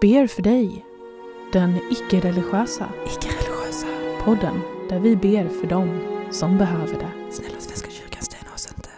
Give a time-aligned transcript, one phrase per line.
[0.00, 0.84] ber för dig,
[1.52, 3.86] den icke-religiösa Icke-religiösa.
[4.24, 7.32] podden där vi ber för dem som behöver det.
[7.32, 8.88] Snälla Svenska kyrkan, stäna oss inte.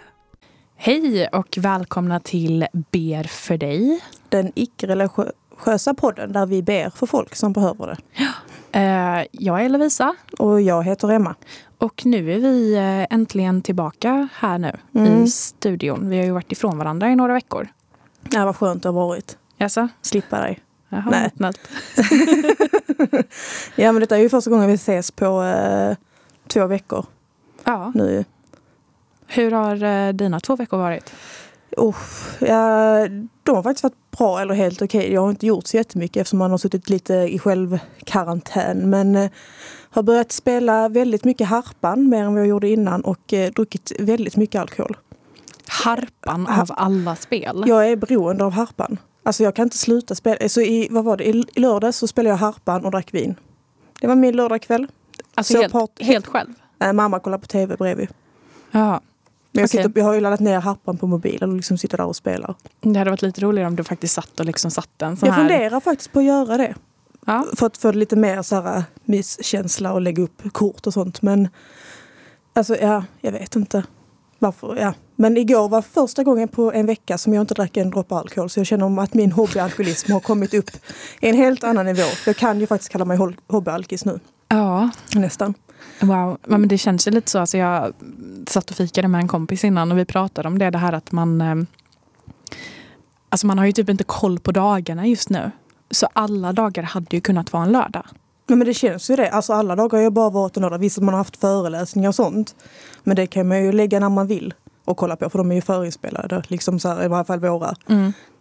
[0.77, 4.01] Hej och välkomna till Ber för dig.
[4.29, 7.97] Den icke-religiösa podden där vi ber för folk som behöver det.
[8.73, 11.35] Eh, jag är Lovisa Och jag heter Emma.
[11.79, 15.23] och nu är vi eh, äntligen tillbaka här nu Mm.
[15.25, 16.09] i studion.
[16.09, 17.69] Vi har ju varit ifrån varandra i några veckor.
[18.31, 19.39] Ja, vad skönt det har varit.
[19.57, 19.89] Jaså?
[20.03, 20.59] Slippa dig.
[20.93, 21.31] Jaha, Nej.
[21.37, 21.61] snällt.
[23.75, 25.97] Ja, men detta är ju första gången vi ses på eh,
[26.49, 27.07] två veckor
[27.65, 27.93] Ja.
[27.95, 28.25] nu.
[29.27, 31.13] Hur har eh, dina två veckor varit?
[31.77, 32.95] Uff, ja,
[33.43, 35.13] de har faktiskt varit bra eller helt okej.
[35.13, 38.91] Jag har inte gjort så jättemycket eftersom man har suttit lite i självkarantän.
[38.91, 39.31] Men eh,
[39.91, 43.93] har börjat spela väldigt mycket harpan, mer än vad jag gjorde innan och eh, druckit
[43.99, 44.97] väldigt mycket alkohol.
[45.85, 47.65] Harpan Ha- av alla spel.
[47.67, 48.97] Jag är beroende av harpan.
[49.23, 50.49] Alltså jag kan inte sluta spela.
[50.49, 51.25] Så i, vad var det?
[51.29, 53.35] I i lördags så spelade jag harpan och drack vin.
[54.01, 54.87] Det var min lördagkväll.
[55.35, 56.49] alltså så helt, part- helt själv?
[56.83, 58.09] Äh, mamma kollar på tv bredvid.
[58.71, 59.01] Ja.
[59.53, 59.83] Men jag, Okej.
[59.85, 62.55] sitter, jag har ju laddat ner harpan på mobilen och liksom sitter där och spelar.
[62.81, 65.35] Det hade varit lite roligare om du faktiskt satt och liksom satte en sån Jag
[65.35, 65.49] här...
[65.49, 66.75] funderar faktiskt på att göra det.
[67.27, 67.47] Ja.
[67.57, 71.23] För att få lite mer så här, äh, myskänsla och lägga upp kort och sånt.
[71.23, 71.49] Men
[72.53, 73.85] alltså ja, jag vet inte.
[74.39, 74.95] Varför, ja.
[75.21, 78.51] Men igår var första gången på en vecka som jag inte drack en droppe alkohol.
[78.51, 80.71] Så jag känner om att min hobbyalkoholism har kommit upp
[81.21, 82.03] i en helt annan nivå.
[82.27, 84.21] Jag kan ju faktiskt kalla mig hobbyalkis nu.
[84.49, 84.91] ja.
[85.15, 85.55] Nästan.
[86.01, 86.39] Wow.
[86.47, 87.39] Men det känns ju lite så.
[87.39, 87.93] Alltså jag
[88.49, 90.71] satt och fikade med en kompis innan och vi pratade om det.
[90.71, 91.41] Det här att man...
[91.41, 91.55] eh,
[93.29, 95.51] Alltså man har ju typ inte koll på dagarna just nu.
[95.91, 98.07] Så alla dagar hade ju kunnat vara en lördag.
[98.47, 99.31] Nej, men det känns ju det.
[99.31, 100.79] Alltså alla dagar har ju bara varit en lördag.
[100.79, 102.55] Visst man har haft föreläsningar och sånt.
[103.05, 104.55] Men det kan man ju lägga när man vill
[104.91, 105.31] och kolla på.
[105.31, 106.43] För de är ju förinspelade.
[106.49, 107.75] Liksom så här, I varje fall våra.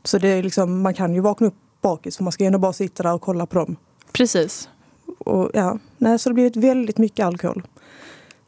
[0.04, 2.18] Så det är liksom, man kan ju vakna upp bakis.
[2.18, 3.76] För man ska ju ändå bara sitta där och kolla på dem.
[4.12, 4.70] Precis.
[5.20, 7.64] Och, ja, nej, så det har blivit väldigt mycket alkohol.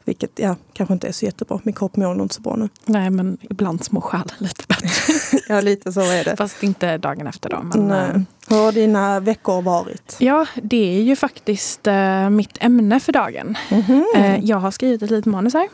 [0.05, 1.59] Vilket ja, kanske inte är så jättebra.
[1.63, 2.69] Min kropp mår nog inte så bra nu.
[2.85, 4.87] Nej, men ibland små själen lite bättre.
[5.49, 6.35] Ja, lite så är det.
[6.37, 7.61] Fast inte dagen efter då.
[7.63, 8.09] Men, Nej.
[8.09, 10.15] eh, Hur har dina veckor varit?
[10.19, 13.57] Ja, det är ju faktiskt eh, mitt ämne för dagen.
[13.71, 14.05] Mhm.
[14.15, 15.67] Eh, jag har skrivit ett litet manus här.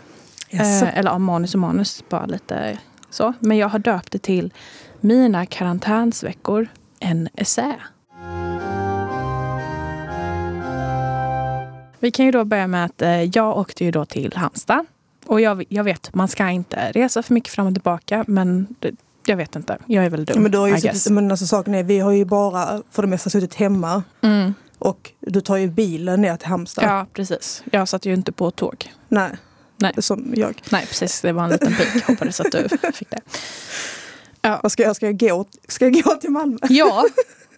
[0.49, 0.85] Jaså.
[0.85, 2.77] Eh, eller ja, manus och manus, bara lite
[3.09, 3.33] så.
[3.39, 4.53] Men jag har döpt det till
[5.01, 6.67] Mina karantänsveckor,
[6.99, 7.75] en essä.
[11.99, 14.85] Vi kan ju då börja med att eh, jag åkte ju då till Halmstad.
[15.25, 18.25] Och jag, jag vet, man ska inte resa för mycket fram och tillbaka.
[18.27, 18.91] Men det,
[19.25, 20.35] jag vet inte, jag är väl dum.
[20.35, 23.01] Ja, men du har ju suttit, men alltså, saken är, vi har ju bara för
[23.01, 24.03] det mesta suttit hemma.
[24.21, 24.53] Mm.
[24.79, 26.85] Och du tar ju bilen ner till Halmstad.
[26.85, 27.63] Ja, precis.
[27.71, 28.93] Jag satt ju inte på tåg.
[29.07, 29.31] Nej.
[29.77, 29.93] Nej.
[29.97, 30.61] Som jag.
[30.71, 31.21] Nej, precis.
[31.21, 32.03] Det var en liten pik.
[32.07, 33.19] Hoppades att du fick det.
[34.63, 35.45] Vad ska jag, ska jag gå?
[35.67, 36.57] Ska jag gå till Malmö?
[36.69, 37.05] Ja,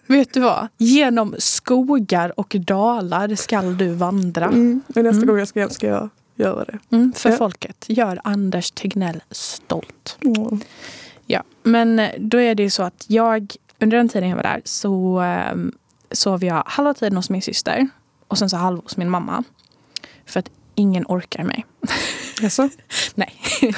[0.06, 0.68] vet du vad?
[0.76, 4.44] Genom skogar och dalar skall du vandra.
[4.44, 4.82] Mm.
[4.86, 5.26] Nästa Mm.
[5.26, 6.78] gång jag ska hem ska jag göra det.
[6.96, 7.36] Mm, för Ja.
[7.36, 7.84] folket.
[7.88, 10.18] Gör Anders Tegnell stolt.
[10.24, 10.60] Mm.
[11.26, 14.42] Ja, men eh, då är det ju så att jag under den tiden jag var
[14.42, 15.56] där så eh,
[16.12, 17.88] sov jag halva tiden hos min syster
[18.28, 19.44] och sen så halva hos min mamma.
[20.26, 21.66] För att ingen orkar mig.
[22.40, 22.68] Jaså?
[23.14, 23.34] Nej,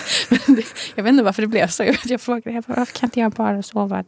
[0.46, 0.64] det,
[0.94, 1.84] jag vet inte varför det blev så.
[2.04, 4.04] Jag frågade jag bara, varför kan inte jag bara sova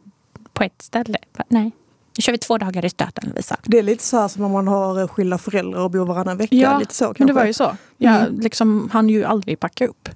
[0.53, 1.17] på ett ställe?
[1.37, 1.71] Bara, Nej,
[2.17, 3.57] nu kör vi två dagar i stöten Lovisa.
[3.63, 6.37] Det är lite så här som om man har eh, skilda föräldrar och bor varannan
[6.37, 6.55] vecka.
[6.55, 7.23] Ja, lite så kanske.
[7.23, 7.77] Men det var ju så.
[7.97, 8.39] Jag Mm.
[8.39, 10.09] liksom, hann ju aldrig packa upp.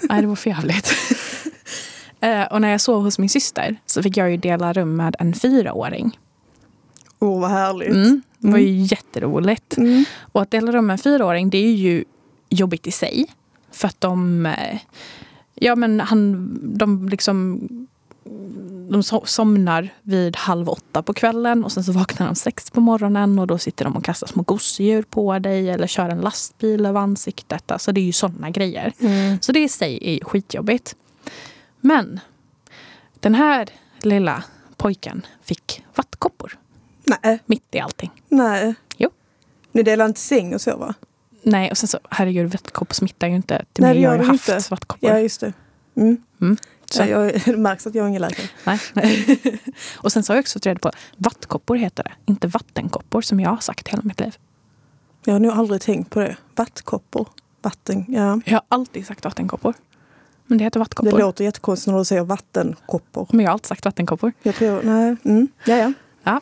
[0.00, 0.92] Nej, det var för jävligt.
[2.20, 5.16] Eh, och när jag sov hos min syster så fick jag ju dela rum med
[5.18, 6.18] en fyraåring.
[7.26, 7.88] Åh, vad härligt.
[7.94, 8.22] Mm.
[8.38, 8.84] Det var ju Mm.
[8.84, 9.76] jätteroligt.
[9.76, 10.04] Mm.
[10.32, 12.04] Och att dela rum med en fyraåring det är ju
[12.48, 13.26] jobbigt i sig.
[13.72, 14.78] För att de, eh,
[15.54, 16.48] ja men han,
[16.78, 17.60] de liksom
[18.90, 22.80] de so- somnar vid halv åtta på kvällen och sen så vaknar de sex på
[22.80, 26.86] morgonen och då sitter de och kastar små gosedjur på dig eller kör en lastbil
[26.86, 27.70] över ansiktet.
[27.70, 28.92] Alltså det är ju sådana grejer.
[29.00, 29.38] Mm.
[29.40, 30.96] Så det i sig är skitjobbigt.
[31.80, 32.20] Men
[33.20, 33.68] den här
[34.02, 34.42] lilla
[34.76, 36.58] pojken fick vattkoppor
[37.06, 38.10] Nej, mitt i allting.
[38.28, 38.74] nej.
[38.96, 39.10] Jo.
[39.72, 40.94] Ni delar inte säng och så va?
[41.42, 43.96] Nej, och sen så, herregud, vattkoppor smittar ju inte till Nej, mig.
[43.96, 44.64] det Jag har ju det haft inte.
[44.70, 45.10] vattkoppor.
[45.10, 45.52] Ja, just det.
[45.96, 46.16] Mm.
[46.90, 48.48] Så, Ja, jag, det märks att jag är ingen läkare.
[48.92, 49.40] nej.
[49.96, 52.12] och sen så har jag också fått reda på vattkoppor heter det.
[52.26, 54.36] Inte vattenkoppor som jag har sagt hela mitt liv.
[55.24, 56.36] Jag har nog aldrig tänkt på det.
[56.54, 57.28] Vattkoppor.
[57.62, 58.40] Vatten, ja.
[58.44, 59.74] Jag har alltid sagt vattenkoppor.
[60.46, 61.18] Men det heter Det vattkoppor.
[61.18, 63.26] låter jättekonstigt när du säger vattenkoppor.
[63.30, 64.32] Men jag har alltid sagt vattenkoppor.
[64.42, 65.16] Jag tror, nej.
[65.24, 65.48] Mm.
[65.64, 65.92] Ja, ja.
[66.26, 66.40] Ja.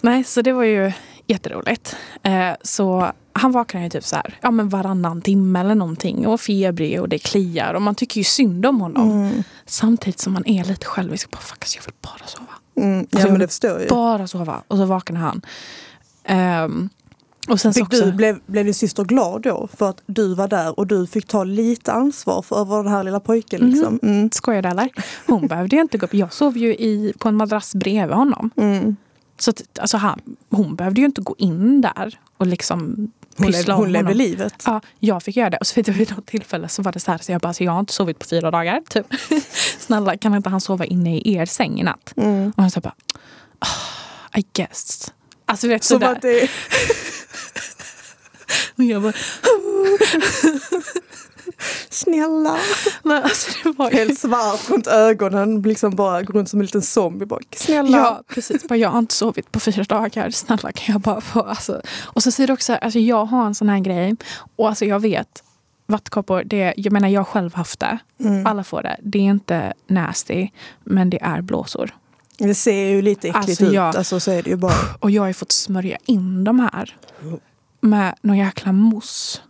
[0.00, 0.92] Nej, så det var ju
[1.26, 1.96] jätteroligt.
[2.22, 6.40] Eh, så han vaknar ju typ så här, ja men varannan timme eller någonting och
[6.40, 9.10] febrig och det kliar och man tycker ju synd om honom.
[9.10, 9.42] Mm.
[9.66, 11.30] Samtidigt som man är lite självisk.
[11.30, 12.52] Bara, Fuck, jag vill bara sova.
[12.76, 13.06] Mm.
[13.10, 13.88] Ja Alltså, men det förstår jag.
[13.88, 15.42] Bara sova och så vaknade han.
[16.24, 16.88] Ehm,
[17.48, 20.78] och sen Fick du, blev, blev din syster glad då för att du var där
[20.78, 23.60] och du fick ta lite ansvar för över den här lilla pojken?
[23.60, 23.70] Mhm.
[23.70, 24.00] Liksom?
[24.02, 24.30] Mm.
[24.30, 24.88] Skojar du eller?
[25.26, 26.14] Hon behövde ju inte gå upp.
[26.14, 28.50] Jag sov ju i, på en madrass bredvid honom.
[28.56, 28.96] Mm.
[29.38, 33.74] Så att, alltså han, hon behövde ju inte gå in där och liksom Hon, om
[33.76, 34.62] hon levde livet.
[34.66, 35.56] Ja, jag fick göra det.
[35.56, 37.52] Och så vet jag vid något tillfälle så var det så här, så jag bara,
[37.54, 38.80] så jag har inte sovit på fyra dagar.
[38.88, 39.06] Typ.
[39.78, 42.12] Snälla, kan inte han sova inne i er säng i natt?
[42.16, 42.52] Mm.
[42.56, 42.94] Och han sa bara,
[43.58, 45.12] "Ah, I guess.
[45.44, 46.50] Alltså vet Som att det,
[48.76, 49.12] Och jag bara,
[51.90, 52.58] snälla.
[53.02, 53.96] nej, alltså det var ju...
[53.96, 57.26] Helt svart runt ögonen, liksom bara går runt som en liten zombie.
[57.26, 57.96] Bara, snälla.
[57.98, 58.68] Ja, precis.
[58.68, 60.30] Bara, jag har inte sovit på fyra dagar.
[60.30, 61.40] Snälla kan jag bara få...
[61.42, 61.80] Alltså.
[62.00, 64.16] Och så säger du också, alltså, jag har en sån här grej.
[64.56, 65.42] Och alltså jag vet,
[65.86, 67.98] vattkoppor, det, jag menar jag har själv haft det.
[68.20, 68.46] Mm.
[68.46, 68.96] Alla får det.
[69.02, 70.48] Det är inte nasty,
[70.84, 71.94] men det är blåsor.
[72.38, 73.72] Det ser ju lite äckligt Alltså, ut.
[73.72, 74.74] jag- Alltså, så är det ju bara.
[75.00, 76.96] Och jag har ju fått smörja in de här
[77.80, 79.40] med någon jäkla mousse.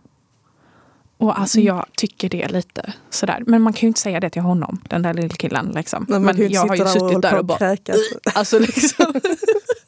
[1.17, 3.43] Och alltså jag tycker det är lite sådär.
[3.47, 5.71] Men man kan ju inte säga det till honom, den där lillkillen.
[5.75, 6.05] Liksom.
[6.09, 7.57] Men inte jag har ju där suttit där och och bara...
[7.57, 7.97] kräkas.
[8.35, 9.13] Alltså liksom.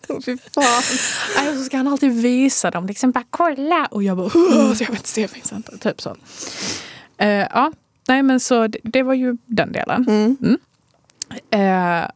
[0.26, 0.64] Fy fan.
[1.38, 2.86] Nej, och så ska han alltid visa dem.
[2.86, 3.88] Liksom bara kolla.
[3.92, 5.82] Och jag bara, så jag vill inte se Vincent.
[5.82, 6.16] Typ så.
[7.18, 7.72] Eh, ja,
[8.08, 10.06] nej men så det, det var ju den delen.
[10.10, 10.58] Mm.
[11.30, 12.08] Och, eh,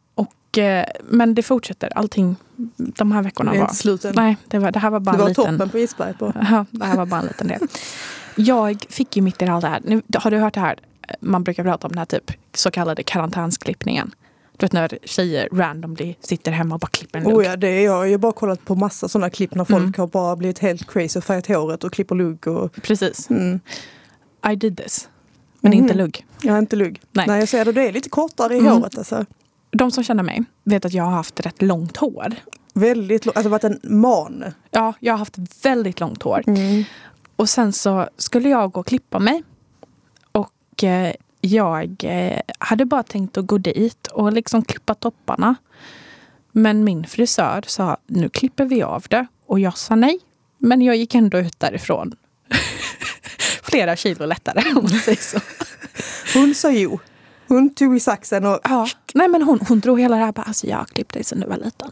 [1.03, 1.89] men det fortsätter.
[1.95, 2.35] Allting
[2.77, 3.65] de här veckorna Det var...
[3.65, 4.13] inte slut än.
[4.15, 5.45] Nej, det, var, det här var bara Det var en liten...
[5.53, 6.33] toppen på isberg på.
[6.51, 7.59] Ja, det här var bara en liten del.
[8.35, 9.81] Jag fick ju mitt i allt det här.
[9.85, 10.79] Nu, har du hört det här?
[11.19, 14.11] Man brukar prata om den här typ så kallade karantänsklippningen.
[14.57, 17.35] Du vet när tjejer randomly sitter hemma och bara klipper en lugg.
[17.37, 18.07] Oh ja, det är jag.
[18.07, 19.93] Jag har bara kollat på massa sådana klipp när folk Mm.
[19.97, 22.47] har bara blivit helt crazy och färgat håret och klipper lugg.
[22.47, 23.29] Och, Precis.
[23.29, 23.59] mm.
[24.51, 25.09] I did this.
[25.61, 25.79] Men Mhm.
[25.83, 26.25] inte lugg.
[26.41, 27.01] Jag har inte lugg.
[27.11, 27.27] Nej.
[27.27, 27.39] Nej.
[27.39, 27.71] jag ser det.
[27.71, 28.71] Det är lite kortare i Mm.
[28.71, 28.97] håret.
[28.97, 29.25] Alltså.
[29.77, 32.35] De som känner mig vet att jag har haft rätt långt hår.
[32.73, 33.37] Väldigt långt.
[33.37, 34.43] Alltså varit en man.
[34.71, 36.43] Ja, jag har haft väldigt långt hår.
[36.47, 36.83] Mm.
[37.35, 39.43] Och sen så skulle jag gå och klippa mig.
[40.31, 45.55] Och eh, jag eh, hade bara tänkt att gå dit och liksom klippa topparna.
[46.51, 49.27] Men min frisör sa nu klipper vi av det.
[49.45, 50.19] Och jag sa nej.
[50.57, 52.15] Men jag gick ändå ut därifrån.
[53.63, 55.39] Flera kilo lättare om man säger så.
[56.39, 56.99] Hon sa jo.
[57.47, 58.59] Hon tog i saxen och...
[58.63, 58.87] Ja.
[59.13, 60.31] Nej men hon, hon drog hela det här.
[60.31, 61.91] Bara, alltså, jag har klippt dig sedan du var liten.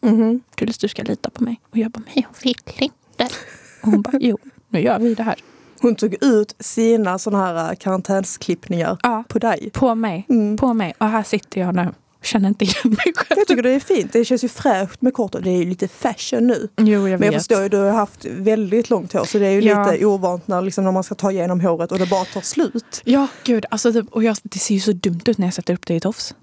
[0.00, 0.40] Mhm.
[0.54, 1.60] Tills du ska lita på mig.
[1.70, 3.34] Och jag bara, men jag vill inte.
[3.82, 5.36] Och hon bara, jo, nu gör vi det här.
[5.80, 9.24] Hon tog ut sina sådana här karantänsklippningar Ja.
[9.28, 9.70] på dig.
[9.72, 10.26] På mig.
[10.28, 10.56] Mm.
[10.56, 10.94] På mig.
[10.98, 11.92] Och här sitter jag nu.
[12.24, 13.38] Känner inte igen mig själv.
[13.38, 14.12] Jag tycker det är fint.
[14.12, 15.32] Det känns ju fräscht med kort.
[15.42, 16.68] Det är ju lite fashion nu.
[16.76, 19.50] Jo, jag Men jag förstår ju, du har haft väldigt långt hår så det är
[19.50, 19.90] ju Ja.
[19.92, 23.02] lite ovant när, liksom, när man ska ta igenom håret och det bara tar slut.
[23.04, 23.64] Ja, gud.
[23.70, 25.94] Alltså, typ, och jag, det ser ju så dumt ut när jag sätter upp det
[25.94, 26.34] i tofs.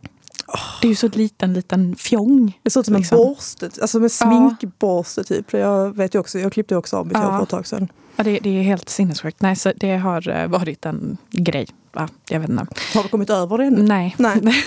[0.81, 2.59] Det är ju så liten, liten fjong.
[2.63, 3.17] Det ser ut som Liksom.
[3.17, 5.53] en borste, alltså med sminkborste typ.
[5.53, 7.23] Jag vet ju också, jag klippte också av mitt Ja.
[7.23, 7.87] hår för ett tag sedan.
[8.15, 9.41] Ja, det, det är helt sinnessjukt.
[9.41, 11.67] Nej, så det har eh, varit en grej.
[11.93, 12.65] Ja, jag vet inte.
[12.93, 13.83] Har du kommit över det ännu?
[13.83, 14.15] Nej.
[14.17, 14.41] Nej.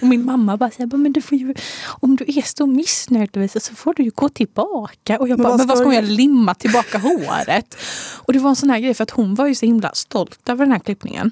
[0.00, 1.54] och min mamma bara säger, men du får ju,
[2.00, 5.18] om du är så missnöjd Lovisa, så får du ju gå tillbaka.
[5.18, 7.76] Och jag Men bara, vad men vad ska jag limma tillbaka håret?
[8.16, 10.48] Och det var en sån här grej för att hon var ju så himla stolt
[10.48, 11.30] över den här klippningen.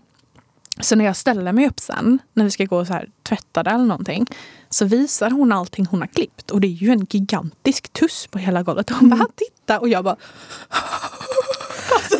[0.81, 3.63] Så när jag ställer mig upp sen, när vi ska gå och så här, tvätta
[3.63, 4.27] det eller någonting,
[4.71, 6.50] så visar hon allting hon har klippt.
[6.50, 8.90] Och det är ju en gigantisk tuss på hela golvet.
[8.90, 9.19] Och hon Mm.
[9.19, 9.81] bara, titta!
[9.81, 10.17] Och jag bara,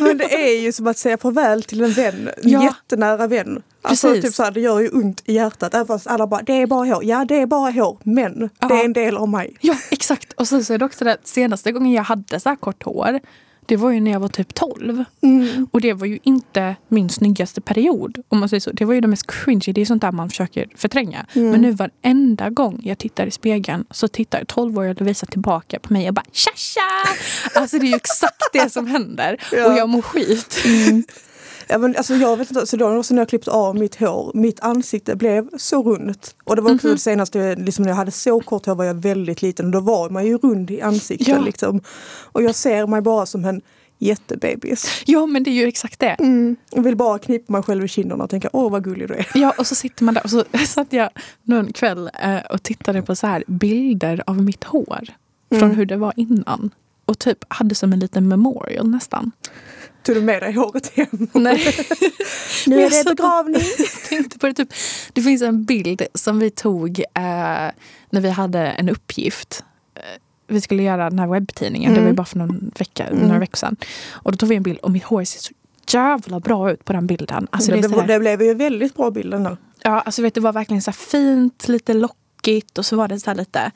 [0.01, 2.63] Men det är ju som att säga farväl till en vän, en Ja.
[2.63, 3.63] jättenära vän.
[3.83, 4.25] Alltså, Precis.
[4.25, 5.75] typ så här, det gör ju ont i hjärtat.
[5.75, 7.05] Även fast alla bara, det är bara hår.
[7.05, 8.69] Ja, det är bara hår, men Ja.
[8.69, 9.57] det är en del av mig.
[9.61, 10.33] Ja, exakt.
[10.33, 13.21] Och sen så är det också det senaste gången jag hade så här kort hår,
[13.67, 15.05] det var ju när jag var typ 12.
[15.21, 15.69] Mm.
[15.71, 18.23] Och det var ju inte min snyggaste period.
[18.29, 18.71] Om man säger så.
[18.71, 19.73] Det var ju det mest cringy.
[19.73, 21.27] Det är sånt där man försöker förtränga.
[21.33, 21.51] Mm.
[21.51, 26.09] Men nu varenda gång jag tittar i spegeln så tittar 12-åriga Lovisa tillbaka på mig
[26.09, 26.81] och bara tja tja!
[27.61, 29.37] Alltså det är ju exakt det som händer.
[29.53, 29.67] Ja.
[29.67, 30.65] Och jag mår skit.
[31.69, 34.31] Ja, men alltså, jag vet inte, så då också när jag klippte av mitt hår,
[34.35, 36.35] mitt ansikte blev så runt.
[36.45, 36.95] Och det var också Mhm.
[36.97, 39.81] det senaste, liksom, när jag hade så kort hår var jag väldigt liten och då
[39.81, 41.29] var man ju rund i ansiktet.
[41.29, 41.39] Ja.
[41.41, 41.81] Liksom.
[42.33, 43.61] Och jag ser mig bara som en
[43.99, 45.03] jättebebis.
[45.07, 46.11] Ja men det är ju exakt det.
[46.19, 46.57] Mm.
[46.71, 49.27] Jag vill bara knipa mig själv i kinderna och tänka åh vad gullig du är.
[49.35, 51.11] Ja, och så sitter man där och så satt jag
[51.43, 55.07] någon kväll eh, och tittade på så här bilder av mitt hår.
[55.51, 55.77] Från Mm.
[55.77, 56.71] hur det var innan.
[57.05, 59.31] Och typ hade som en liten memorial nästan.
[60.07, 61.29] Tog du med dig håret hem?
[61.33, 61.75] Nej.
[62.67, 63.63] Nu är det begravning.
[64.09, 64.55] tänkte på det.
[64.55, 64.69] Typ,
[65.13, 67.05] det finns en bild som vi tog eh,
[68.11, 69.65] när vi hade en uppgift.
[69.95, 70.01] Eh,
[70.49, 71.93] vi skulle göra den här webbtidningen.
[71.95, 72.17] Det var Mm.
[72.17, 73.27] bara för någon vecka, Mm.
[73.27, 73.77] några veckor sedan.
[74.13, 75.53] Och då tog vi en bild och mitt hår ser så
[75.97, 77.47] jävla bra ut på den bilden.
[77.51, 79.57] Alltså det, det, här, det blev ju väldigt bra bild den där.
[79.83, 83.35] Ja, alltså vet, det var verkligen så fint, lite lockigt och så var det så
[83.35, 83.71] lite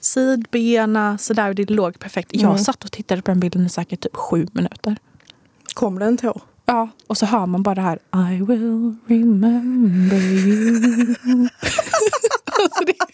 [0.00, 2.30] sidbena sådär och det låg perfekt.
[2.32, 2.58] Jag Mm.
[2.58, 4.96] satt och tittade på den bilden i säkert typ sju minuter.
[5.74, 6.40] Kom det en tår?
[6.66, 7.98] Ja, och så hör man bara det här
[8.32, 11.14] I will remember you.
[12.62, 13.06] alltså det är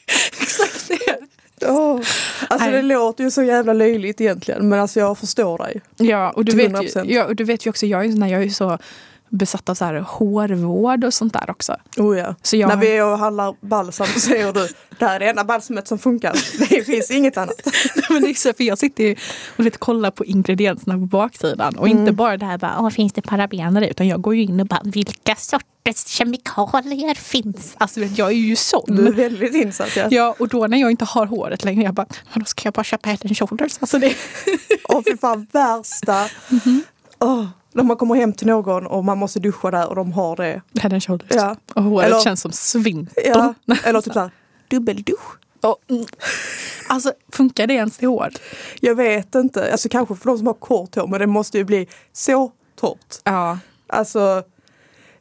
[0.42, 1.66] exakt det.
[1.66, 2.00] Oh.
[2.49, 2.76] Alltså Nej.
[2.76, 5.80] det låter ju så jävla löjligt egentligen men alltså jag förstår dig.
[5.97, 7.04] Ja, och du, vet ju, 100%.
[7.12, 8.78] ja, och du vet ju också, jag är, ju sån här- jag är ju så
[9.31, 11.77] besatt av så här hårvård och sånt där också.
[11.97, 12.35] Oh ja.
[12.43, 14.69] Så jag, När vi är och handlar balsam så säger du
[14.99, 16.33] det här är det enda balsamet som funkar.
[16.71, 17.61] Det finns inget annat.
[18.11, 19.17] men det är så, för jag sitter ju
[19.57, 22.17] och vet, kollar på ingredienserna på baksidan och inte Mm.
[22.17, 23.91] bara det här bara, Åh, finns det parabener i?
[23.91, 27.75] Utan jag går ju in och bara, vilka sorters kemikalier finns?
[27.79, 28.85] Alltså vet, jag är ju sån.
[28.97, 30.07] Du är väldigt insatt ja.
[30.11, 32.85] Ja, och då när jag inte har håret längre, jag bara, då ska jag bara
[32.85, 33.77] köpa head and shoulders.
[33.81, 34.15] Alltså det,
[34.89, 36.29] Och fy fan värsta.
[36.49, 36.83] Mhm.
[37.19, 40.37] Åh, när man kommer hem till någon och man måste duscha där och de har
[40.37, 40.62] det.
[40.81, 41.29] head and shoulders.
[41.31, 41.57] Ja.
[41.75, 43.25] Håret Eller- känns som svintel.
[43.27, 43.55] Ja.
[43.85, 44.31] Eller typ såhär
[44.69, 45.39] dubbeldusch.
[45.62, 46.05] Och, mm.
[46.89, 48.29] Alltså funkar det ens till hår?
[48.81, 51.65] Jag vet inte, alltså kanske för de som har kort hår men det måste ju
[51.65, 53.15] bli så torrt.
[53.25, 53.59] Ja.
[53.87, 54.43] Alltså,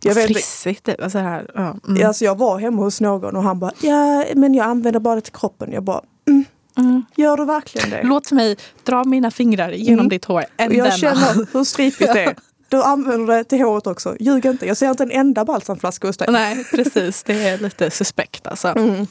[0.04, 0.28] jag vet.
[0.28, 0.86] Frissigt.
[0.86, 1.02] typ.
[1.02, 1.76] Alltså, här, ja.
[1.88, 2.08] mm.
[2.08, 5.22] Alltså jag var hemma hos någon och han bara, ja men jag använder bara det
[5.22, 5.72] till kroppen.
[5.72, 6.46] Jag bara, mm,
[6.80, 7.06] Mm.
[7.16, 8.04] gör du verkligen det?
[8.04, 10.10] Låt mig dra mina fingrar genom Mm.
[10.10, 10.46] ditt hår.
[10.58, 12.36] And jag känner hur stripigt det är.
[12.70, 14.16] Du använder det till håret också.
[14.20, 14.66] Ljug inte.
[14.66, 16.28] Jag ser inte en enda balsamflaska hos dig.
[16.32, 17.24] Nej, precis.
[17.24, 18.68] Det är lite suspekt alltså.
[18.68, 19.08] Mm.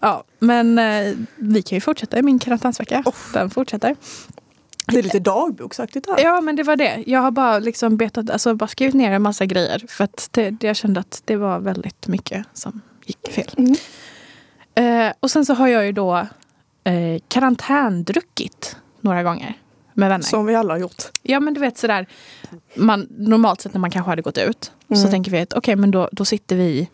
[0.00, 3.02] Ja, men eh, vi kan ju fortsätta i min karantänsvecka.
[3.06, 3.14] Oh.
[3.32, 3.96] Den fortsätter.
[4.86, 6.20] Det är lite dagboksaktigt här.
[6.24, 7.04] Ja, men det var det.
[7.06, 9.84] Jag har bara, liksom betat, alltså bara skrivit ner en massa grejer.
[9.88, 13.50] För att det, det, jag kände att det var väldigt mycket som gick fel.
[13.58, 13.76] Mm.
[15.08, 16.26] Eh, och sen så har jag ju då
[16.86, 19.54] eh, karantändruckit några gånger
[19.94, 20.24] med vänner.
[20.24, 21.02] Som vi alla har gjort.
[21.22, 22.06] Ja men du vet sådär,
[22.74, 25.10] man, normalt sett när man kanske hade gått ut så Mm.
[25.10, 26.88] tänker vi att okej men då, då sitter vi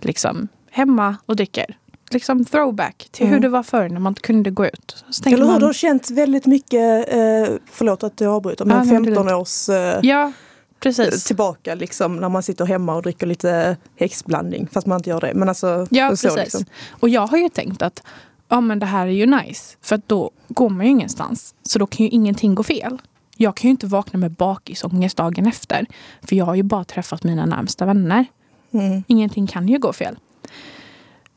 [0.00, 1.76] liksom hemma och dricker.
[2.10, 3.42] Liksom throwback till hur Mm.
[3.42, 5.04] det var förr när man inte kunde gå ut.
[5.10, 5.44] Så Eller hur?
[5.44, 9.14] man, Du har känt väldigt mycket, eh, förlåt att jag avbryter, Ja, men det är
[9.14, 10.32] 15 års eh, Ja,
[10.80, 11.24] precis.
[11.24, 14.68] tillbaka liksom när man sitter hemma och dricker lite häxblandning.
[14.72, 15.34] Fast man inte gör det.
[15.34, 16.36] Men alltså, Ja, så precis.
[16.36, 16.64] liksom.
[16.90, 18.02] Och jag har ju tänkt att
[18.48, 19.76] ja, men det här är ju nice.
[19.80, 21.54] För då går man ju ingenstans.
[21.62, 22.98] Så då kan ju ingenting gå fel.
[23.36, 25.86] Jag kan ju inte vakna med bakisångest dagen efter.
[26.22, 28.26] För jag har ju bara träffat mina närmsta vänner.
[28.70, 29.04] Mm.
[29.06, 30.18] Ingenting kan ju gå fel.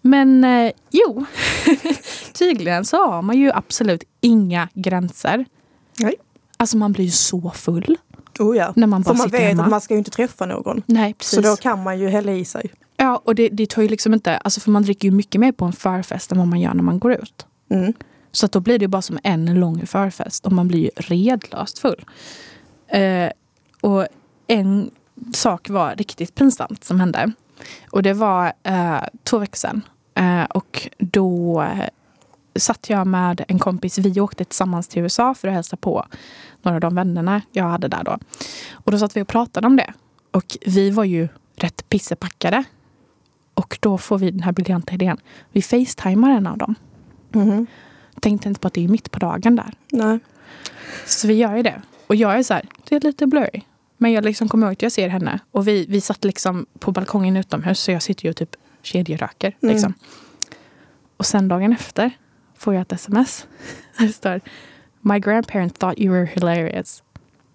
[0.02, 1.26] Men eh, jo,
[2.34, 5.46] tydligen så har man ju absolut inga gränser.
[6.00, 6.16] Nej.
[6.58, 7.98] Alltså man blir ju så full
[8.40, 8.74] Oh, ja.
[8.76, 9.64] när man bara För man vet hemma.
[9.64, 10.82] att man ska ju inte träffa någon.
[10.86, 11.36] Nej, precis.
[11.36, 12.72] Så då kan man ju hälla i sig.
[13.02, 14.38] Ja, och det, det tar ju liksom inte...
[14.38, 16.84] Alltså för man dricker ju mycket mer på en förfest än vad man gör när
[16.84, 17.46] man går ut.
[17.70, 17.94] Mm.
[18.32, 21.80] Så att då blir det bara som en lång förfest och man blir ju redlöst
[21.80, 22.06] full.
[22.88, 23.30] Eh,
[23.82, 24.08] och
[24.48, 24.92] en
[25.34, 27.32] sak var riktigt pinsamt som hände.
[27.90, 29.82] Och det var eh, två veckor sedan.
[30.16, 31.86] Eh, och då eh,
[32.56, 33.98] satt jag med en kompis.
[33.98, 36.06] Vi åkte tillsammans till USA för att hälsa på
[36.62, 38.18] några av de vännerna jag hade där då.
[38.74, 39.94] Och då satt vi och pratade om det.
[40.32, 42.64] Och vi var ju rätt pissepackade.
[43.62, 45.18] Och då får vi den här briljanta idén.
[45.52, 46.76] Vi facetimar en av dem.
[47.32, 47.68] Mhm.
[48.20, 49.74] Tänkte inte på att det är mitt på dagen där.
[49.92, 50.20] Nej.
[51.06, 51.82] Så vi gör ju det.
[52.08, 53.62] Och jag är så här, det är lite blurry.
[53.98, 55.40] Men jag liksom kommer ihåg att jag ser henne.
[55.52, 57.80] Och vi, vi satt liksom på balkongen utomhus.
[57.80, 59.56] Så jag sitter ju och typ kedjeröker.
[59.62, 59.74] Mm.
[59.74, 59.94] Liksom.
[61.18, 62.12] Och sen dagen efter
[62.58, 63.48] får jag ett sms.
[63.98, 64.42] Där det står
[65.02, 67.04] My grandparents thought you were hilarious.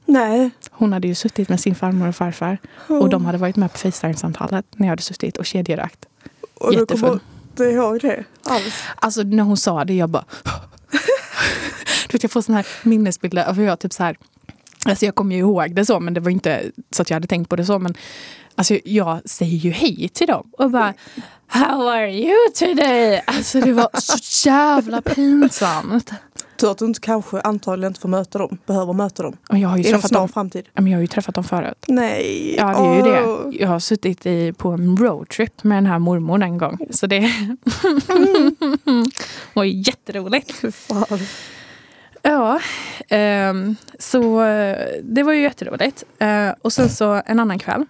[0.07, 0.51] Nej.
[0.71, 2.59] Hon hade ju suttit med sin farmor och farfar.
[2.87, 6.07] Och de hade varit med på Facetime-samtalet när jag hade suttit och kedjerökt.
[6.55, 7.21] Och du kommer
[7.51, 8.85] inte ihåg det alls.
[8.97, 10.25] Alltså när hon sa det, jag bara...
[12.09, 14.17] du vet, jag får såna här minnesbilder av hur jag typ så här...
[14.85, 17.27] Alltså jag kommer ju ihåg det så, men det var inte så att jag hade
[17.27, 17.79] tänkt på det så.
[17.79, 17.95] Men
[18.55, 20.95] alltså jag säger ju hej till dem och bara
[21.49, 23.23] How are you today?
[23.27, 26.11] Alltså det var så jävla pinsamt.
[26.57, 29.37] Tur att du inte kanske antagligen inte får möta dem, behöver möta dem.
[29.49, 30.69] Och jag har ju Inom träffat dem, framtid.
[30.75, 31.85] men jag har ju träffat dem förut.
[31.89, 32.55] Nej.
[32.59, 33.51] Ja, det är ju Åh.
[33.51, 33.57] det.
[33.57, 36.79] Jag har suttit i, på en roadtrip med den här mormor en gång.
[36.91, 37.21] Så det
[39.55, 40.63] var ju jätteroligt.
[42.23, 42.61] Ja,
[43.09, 46.05] ehm, så eh, det var ju jätteroligt.
[46.19, 47.85] Eh, och sen så en annan kväll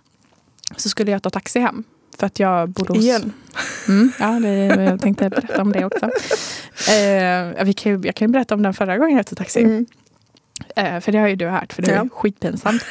[0.76, 1.85] så skulle jag ta taxi hem.
[2.18, 3.04] För att jag bodde hos...
[3.04, 3.32] Igen.
[3.88, 4.50] Mm, ja, det,
[4.85, 6.04] jag tänkte berätta om det också.
[6.90, 9.62] Eh, vi kan ju, jag kan ju berätta om den förra gången jag tog taxi.
[9.62, 9.87] Mm.
[10.76, 12.08] Eh, för det har ju du hört, för det är Ja.
[12.12, 12.82] skitpinsamt.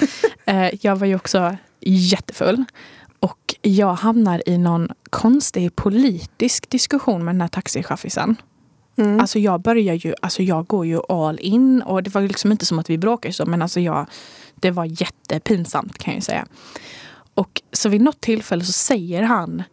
[0.45, 2.63] Eh, jag var ju också jättefull.
[3.19, 8.35] Och jag hamnar i någon konstig politisk diskussion med den här taxichaffisen.
[8.97, 9.19] Mm.
[9.19, 12.65] Alltså jag börjar ju, alltså jag går ju all in och det var liksom inte
[12.65, 14.05] som att vi bråkade så men alltså jag,
[14.55, 16.45] det var jättepinsamt kan jag ju säga.
[17.35, 19.63] Och så vid något tillfälle så säger han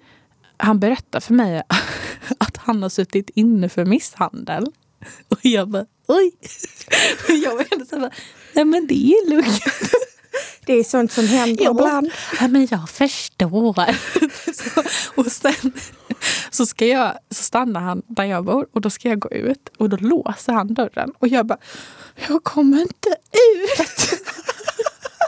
[0.57, 1.63] han berättar för mig
[2.39, 4.67] att han har suttit inne för misshandel.
[5.29, 6.33] Och jag bara, oj.
[7.29, 8.15] Och jag var ändå så här,
[8.53, 9.63] nej men det är lugnt.
[10.67, 12.11] Det är sånt som händer Ja, ibland.
[12.41, 13.87] ja, men jag förstår.
[14.53, 14.83] Så,
[15.21, 15.73] och sen
[16.51, 19.69] så, ska jag, så stannar han där jag bor och då ska jag gå ut
[19.79, 21.13] och då låser han dörren.
[21.19, 21.59] Och jag bara,
[22.29, 24.21] jag kommer inte ut.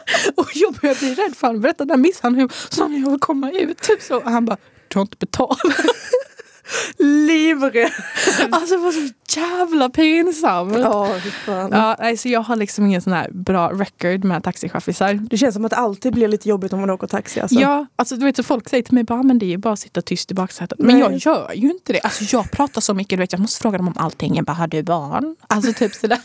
[0.37, 2.49] och jag börjar bli rädd för han berättar den misshandeln.
[2.69, 3.79] Så han, jag vill komma ut.
[3.79, 4.17] Typ så.
[4.17, 4.57] Och han bara,
[4.89, 5.59] du har inte betalat.
[6.99, 7.91] Livrädd.
[8.51, 9.09] Alltså det var så
[9.41, 10.79] jävla pinsamt.
[10.79, 11.71] Ja, fan.
[11.73, 15.15] Ja, nej, så jag har liksom ingen sån här bra record med taxichaffisar.
[15.15, 17.41] Det känns som att det alltid blir lite jobbigt om man åker taxi.
[17.41, 17.61] Alltså.
[17.61, 19.73] Ja, alltså du vet så folk säger till mig bara, men det är ju bara
[19.73, 20.79] att sitta tyst i baksätet.
[20.79, 21.01] Men Nej.
[21.01, 22.01] jag gör ju inte det.
[22.01, 24.35] Alltså jag pratar så mycket, du vet jag måste fråga dem om allting.
[24.37, 25.37] Jag bara, har du barn?
[25.47, 26.19] Alltså typ sådär.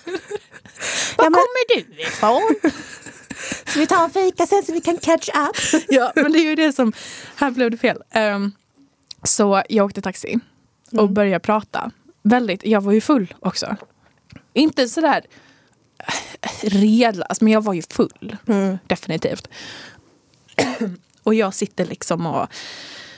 [1.18, 2.72] Var men- kommer du ifrån?
[3.66, 5.84] Så vi tar en fika sen så vi kan catch up.
[5.90, 6.94] ja, men det är ju det som,
[7.36, 7.98] här blev det fel.
[8.12, 8.52] Ehm,
[9.24, 10.40] så jag åkte taxi
[10.92, 11.14] och Mm.
[11.14, 11.92] började prata.
[12.24, 13.76] Väldigt, jag var ju full också.
[14.54, 15.22] Inte sådär
[16.62, 18.38] redlös, men jag var ju full.
[18.48, 18.78] Mm.
[18.88, 19.48] definitivt.
[21.24, 22.48] och jag sitter liksom och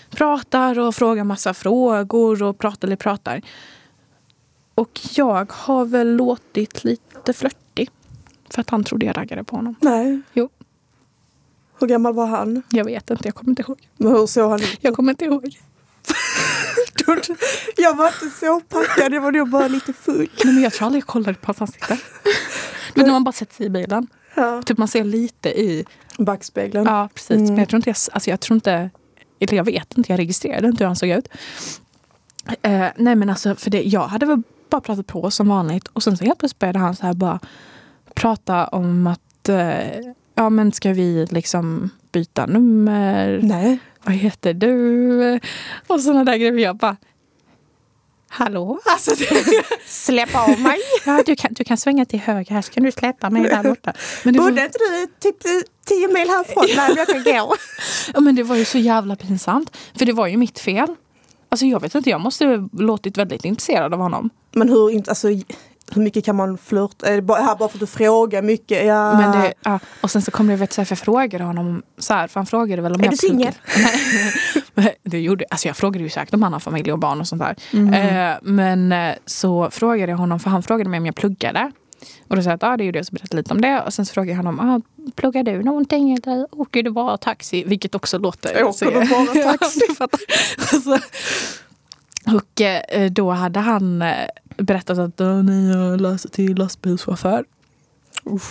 [0.09, 3.41] pratar och frågar massa frågor och pratar eller pratar.
[4.75, 7.60] Och jag har väl låtit lite flörtig.
[8.53, 9.75] För att han trodde jag raggade på honom.
[9.81, 10.21] Nej.
[10.33, 10.49] Jo.
[11.79, 12.63] Hur gammal var han?
[12.69, 13.79] Jag vet inte, jag kommer inte ihåg.
[13.97, 14.77] Men hur såg han ut?
[14.81, 15.55] Jag kommer inte ihåg.
[17.77, 20.29] Jag var inte så packad, jag var nog bara lite full.
[20.43, 21.97] Nej, men jag tror aldrig jag kollade på hans ansikte.
[22.95, 24.07] Vet när man bara sätter sig i bilen.
[24.35, 24.61] Ja.
[24.61, 25.85] Typ man ser lite i...
[26.17, 26.85] Backspegeln.
[26.85, 27.31] Ja, precis.
[27.31, 27.45] Mm.
[27.47, 28.89] Men jag tror inte jag, alltså jag tror inte...
[29.39, 31.27] Eller jag vet inte, jag registrerade inte hur han såg ut.
[32.61, 35.87] Eh, nej men alltså, för det, jag hade väl bara pratat på som vanligt.
[35.87, 37.39] Och sen så helt plötsligt började han så här bara
[38.15, 39.49] prata om att...
[39.49, 43.39] Eh, ja men ska vi liksom byta nummer?
[43.43, 43.79] Nej.
[44.03, 45.39] Vad heter du?
[45.87, 46.57] Och sådana där grejer.
[46.57, 46.97] Jag bara...
[48.33, 48.79] Hallå?
[48.85, 49.11] Alltså,
[49.85, 50.79] Släpp av mig.
[51.05, 53.63] ja, du, kan, du kan svänga till höger här så kan du släppa mig där
[53.63, 53.93] borta.
[54.23, 55.37] Men det var, Bodde inte du typ
[55.85, 56.65] tio mil härifrån?
[56.75, 57.55] Men jag kan gå.
[58.13, 59.77] Ja, men det var ju så jävla pinsamt.
[59.97, 60.95] För det var ju mitt fel.
[61.49, 64.29] Alltså jag vet inte, jag måste ha låtit väldigt intresserad av honom.
[64.51, 65.27] Men hur, alltså,
[65.95, 67.07] hur mycket kan man flirta?
[67.07, 68.85] Är det bara, här bara för att du frågar mycket?
[68.85, 69.17] Ja.
[69.17, 69.79] Men det, ja.
[70.01, 72.39] Och sen så kom det, vet, så här, för jag frågade honom så här, för
[72.39, 73.53] han frågade väl om Är jag du singel?
[74.73, 77.27] Nej, det gjorde, alltså jag frågade ju säkert om han har familj och barn och
[77.27, 77.55] sånt där.
[77.73, 77.93] Mm.
[77.93, 81.71] Eh, men eh, så frågade jag honom, för han frågade mig om jag pluggade.
[82.27, 83.81] Och då sa jag att ah, det gjorde jag, så berättade lite om det.
[83.81, 84.81] Och sen så frågade jag honom, ah,
[85.15, 87.63] pluggar du någonting eller åker du bara taxi?
[87.63, 88.63] Vilket också låter...
[88.63, 89.79] Åker du bara taxi?
[89.79, 90.19] Ja, du fattar.
[90.77, 90.99] Och så-
[92.35, 94.15] Och eh, då hade han eh,
[94.57, 97.45] berättat att "Ah, nej, jag läser till lastbilschaufför.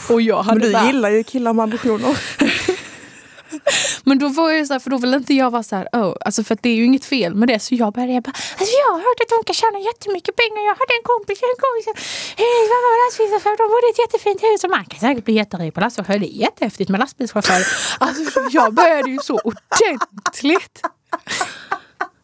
[0.08, 2.18] Och jag hade Men du bara, gillar ju killar med ambitioner.
[4.04, 6.16] men då var jag så här, för då vill inte jag vara så här, oh,
[6.20, 7.58] alltså för att det är ju inget fel med det.
[7.58, 10.62] Så jag började bara, alltså jag har hört att de kan tjäna jättemycket pengar.
[10.70, 11.94] Jag hade en kompis, en kompis som
[12.44, 13.56] eh, var lastbilschaufför.
[13.62, 16.18] De bodde i ett jättefint hus och man kan säkert bli jätterik på lastbilschaufför.
[16.18, 17.60] Det är jättehäftigt med lastbilschaufför.
[17.98, 20.76] Alltså jag började ju så ordentligt.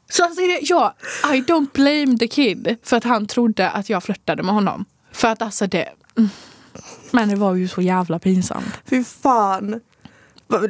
[0.09, 0.92] Så alltså, jag,
[1.25, 4.85] I don't blame the kid för att han trodde att jag flörtade med honom.
[5.12, 5.88] För att alltså det...
[6.19, 6.29] mm.
[7.11, 8.81] Men det var ju så jävla pinsamt.
[8.85, 9.81] Fy fan.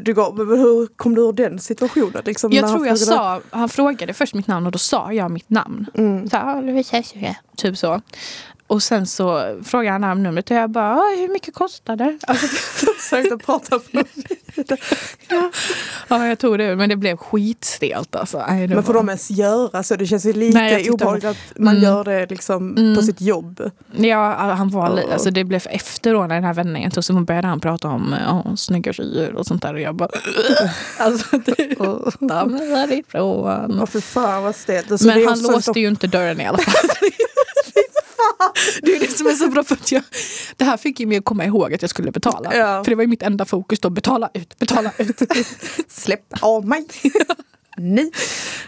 [0.01, 2.23] Du gav, hur kom du ur den situationen?
[2.25, 5.51] Liksom, Jag tror jag sa, han frågade först mitt namn och då sa jag mitt
[5.51, 5.87] namn.
[5.95, 6.31] Mm.
[6.31, 7.37] Så, här.
[7.57, 8.01] Typ så.
[8.67, 12.19] Och sen så frågade han namnnumret och jag bara, "Ah, hur mycket kostar det?
[12.27, 12.47] Alltså,
[12.99, 14.05] Försökte prata för
[15.29, 15.51] ja.
[16.09, 18.45] ja, jag tog det, men det blev skitstelt alltså.
[18.49, 19.97] Nej, Men får var- de ens göra så?
[19.97, 21.85] Det känns ju Nej, tyckte obehagligt att man Mm.
[21.85, 22.95] gör det liksom Mm.
[22.97, 23.71] på sitt jobb.
[23.97, 25.13] Ja, han var Ja.
[25.13, 28.15] alltså det blev efter då när den här vändningen tog så började han prata om
[28.27, 30.09] ja, snygga tjejer och sånt där och jag bara
[30.99, 31.75] alltså det
[32.29, 33.79] ta mig härifrån.
[33.81, 34.91] Åh för fan vad stelt.
[34.93, 36.75] Alltså, Men han låste så- ju inte dörren i alla fall.
[38.83, 40.03] Det är det som är så bra för att jag,
[40.57, 42.55] det här fick ju mig att komma ihåg att jag skulle betala.
[42.57, 42.85] Ja.
[42.85, 45.23] För det var ju mitt enda fokus då, betala ut, betala ut.
[45.89, 46.87] Släpp av mig!
[47.77, 48.11] Nej!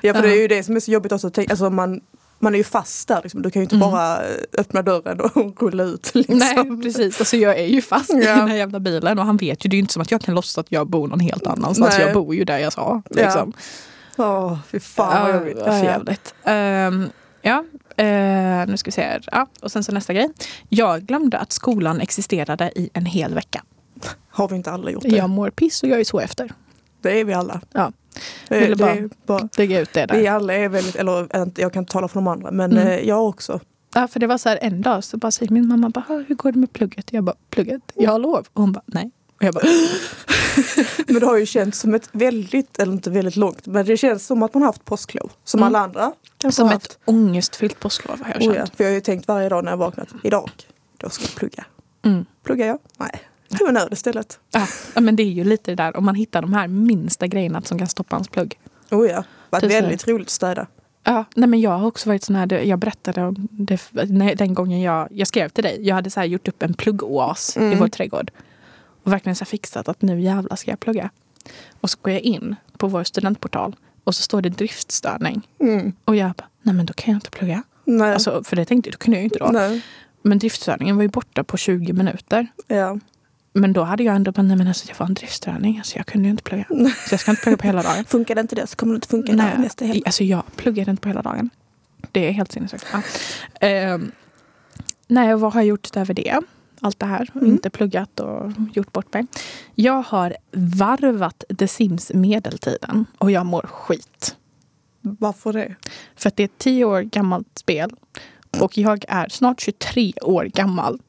[0.00, 1.30] Ja för det är ju det som är så jobbigt också.
[1.36, 2.00] Alltså, man,
[2.38, 3.42] man är ju fast där liksom.
[3.42, 3.90] Du kan ju inte Mm.
[3.90, 4.18] bara
[4.58, 6.10] öppna dörren och rulla ut.
[6.14, 6.38] Liksom.
[6.38, 8.36] Nej precis, alltså jag är ju fast i Ja.
[8.36, 10.20] den här jävla bilen och han vet ju, det är ju inte som att jag
[10.20, 11.94] kan låtsas att jag bor någon helt annanstans.
[11.98, 12.06] Nej.
[12.06, 13.02] Jag bor ju där jag sa.
[13.10, 13.52] Liksom.
[14.16, 15.64] Åh fy fan vad Ja, jobbigt.
[15.64, 16.34] för jävligt.
[16.44, 17.08] Ehm,
[17.42, 17.64] ja,
[17.98, 19.24] eh, nu ska vi se här.
[19.32, 20.28] Ja, och sen så nästa grej.
[20.68, 23.62] Jag glömde att skolan existerade i en hel vecka.
[24.30, 25.08] Har vi inte alla gjort det?
[25.08, 26.52] Jag mår piss och jag är så efter.
[27.02, 27.60] Det är vi alla.
[27.72, 27.92] Ja.
[28.48, 30.14] Det, Ville bara- bara, Lägga ut det där.
[30.20, 31.28] vi alla är väldigt, eller
[31.60, 32.88] jag kan inte tala för de andra men Mm.
[32.88, 33.60] eh, jag också.
[33.94, 36.22] Ja, för det var så här en dag så bara säger min mamma bara, "Ah,
[36.28, 37.12] hur går det med plugget?
[37.12, 37.82] Jag bara, plugget?
[37.94, 38.46] Jag har lov.
[38.52, 39.10] Och hon bara, nej.
[39.38, 39.64] Och jag bara,
[41.06, 44.26] Men det har ju känts som ett väldigt, eller inte väldigt långt, men det känns
[44.26, 45.32] som att man haft påsklov.
[45.44, 45.66] Som Mm.
[45.66, 46.12] alla andra
[46.52, 46.98] som har ett haft.
[47.04, 48.56] ångestfyllt påsklov har jag Oh känt.
[48.56, 50.50] ja, för jag har ju tänkt varje dag när jag vaknat, idag,
[50.96, 51.64] då ska jag plugga.
[52.04, 52.24] Mm.
[52.44, 52.78] Pluggar jag?
[52.98, 53.10] Nej.
[53.48, 54.38] Det var nöd istället.
[54.94, 57.62] Ja, men det är ju lite det där om man hittar de här minsta grejerna
[57.62, 58.58] som kan stoppa ens plugg.
[58.90, 60.66] Oh ja, varit Typ så väldigt roligt att städa.
[61.04, 64.54] Ja, nej men jag har också varit sån här, jag berättade om det nej, den
[64.54, 65.78] gången jag, jag skrev till dig.
[65.86, 67.78] Jag hade så gjort upp en pluggoas i Mm.
[67.78, 68.30] vår trädgård.
[69.08, 71.10] Och verkligen så fixat att nu jävlar ska jag plugga.
[71.80, 75.48] Och så går jag in på vår studentportal och så står det driftstörning.
[75.60, 75.92] Mm.
[76.04, 77.62] Och jag bara, nej men då kan jag inte plugga.
[77.84, 78.12] Nej.
[78.12, 79.48] Alltså, för det tänkte jag, då kunde jag ju inte då.
[79.52, 79.82] Nej.
[80.22, 82.46] Men driftstörningen var ju borta på 20 minuter.
[82.66, 82.98] Ja.
[83.52, 85.78] Men då hade jag ändå bara, nej men alltså det var en driftstörning.
[85.78, 86.64] Alltså jag kunde ju inte plugga.
[87.08, 88.04] Så jag ska inte plugga på hela dagen.
[88.04, 90.02] Funkar det inte det så kommer det inte funka Nej, nästa helg.
[90.06, 91.50] alltså jag pluggade inte på hela dagen.
[92.12, 92.86] Det är helt sinnessjukt.
[92.92, 93.02] Ja.
[93.60, 94.12] Ehm,
[95.06, 96.40] nej, vad har jag gjort utöver det?
[96.80, 97.30] Allt det här.
[97.34, 97.46] Mm.
[97.46, 99.26] Inte pluggat och gjort bort mig.
[99.74, 104.36] Jag har varvat The Sims medeltiden och jag mår skit.
[105.00, 105.74] Varför det?
[106.16, 107.90] För att det är ett tio år gammalt spel
[108.60, 111.00] och jag är snart 23 år gammal.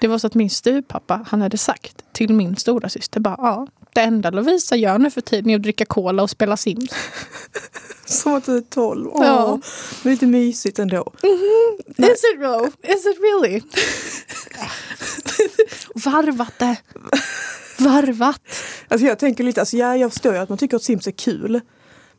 [0.00, 3.66] Det var så att min styvpappa han hade sagt till min stora syster bara ja,
[3.92, 6.90] det enda Lovisa gör nu för tiden är att dricka cola och spela Sims.
[8.04, 9.08] Som att du är 12.
[9.12, 9.60] Åh, Ja.
[10.04, 11.12] lite mysigt ändå.
[11.96, 12.66] Is it though?
[12.82, 13.62] Is it really?
[16.04, 16.76] Varvat det.
[17.78, 18.40] Varvat.
[18.88, 21.10] Alltså jag tänker lite, alltså ja, jag förstår ju att man tycker att Sims är
[21.10, 21.60] kul.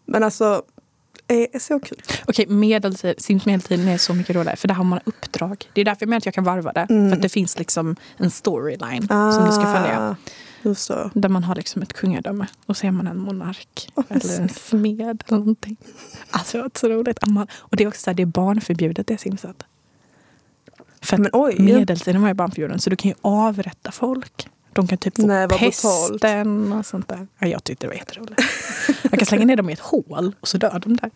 [0.06, 0.62] Men alltså,
[1.28, 2.02] är är så kul.
[2.28, 5.70] Okej, medeltid, Sims medeltiden är så mycket roligare för där har man uppdrag.
[5.74, 6.88] Det är därför jag menar att jag kan varva det.
[6.90, 7.10] Mm.
[7.10, 10.00] För att det finns liksom en storyline som du ska följa.
[10.00, 10.16] Ah,
[10.64, 11.12] jag.
[11.14, 13.90] Där man har liksom ett kungadöme och så är man en monark.
[13.94, 15.78] Vad eller en smed eller någonting.
[16.32, 17.20] Alltså det var så roligt.
[17.58, 19.64] Och det är också så här, det är barnförbjudet det simset.
[21.02, 21.56] För att Men oj.
[21.60, 24.48] medeltiden var ju barnförbjuden så du kan ju avrätta folk.
[24.74, 27.28] De kan typ få Nej, pesten och sånt där.
[27.40, 28.42] Ja, jag tyckte det var jätteroligt.
[29.02, 31.12] Jag kan slänga ner dem i ett hål och så dör de där.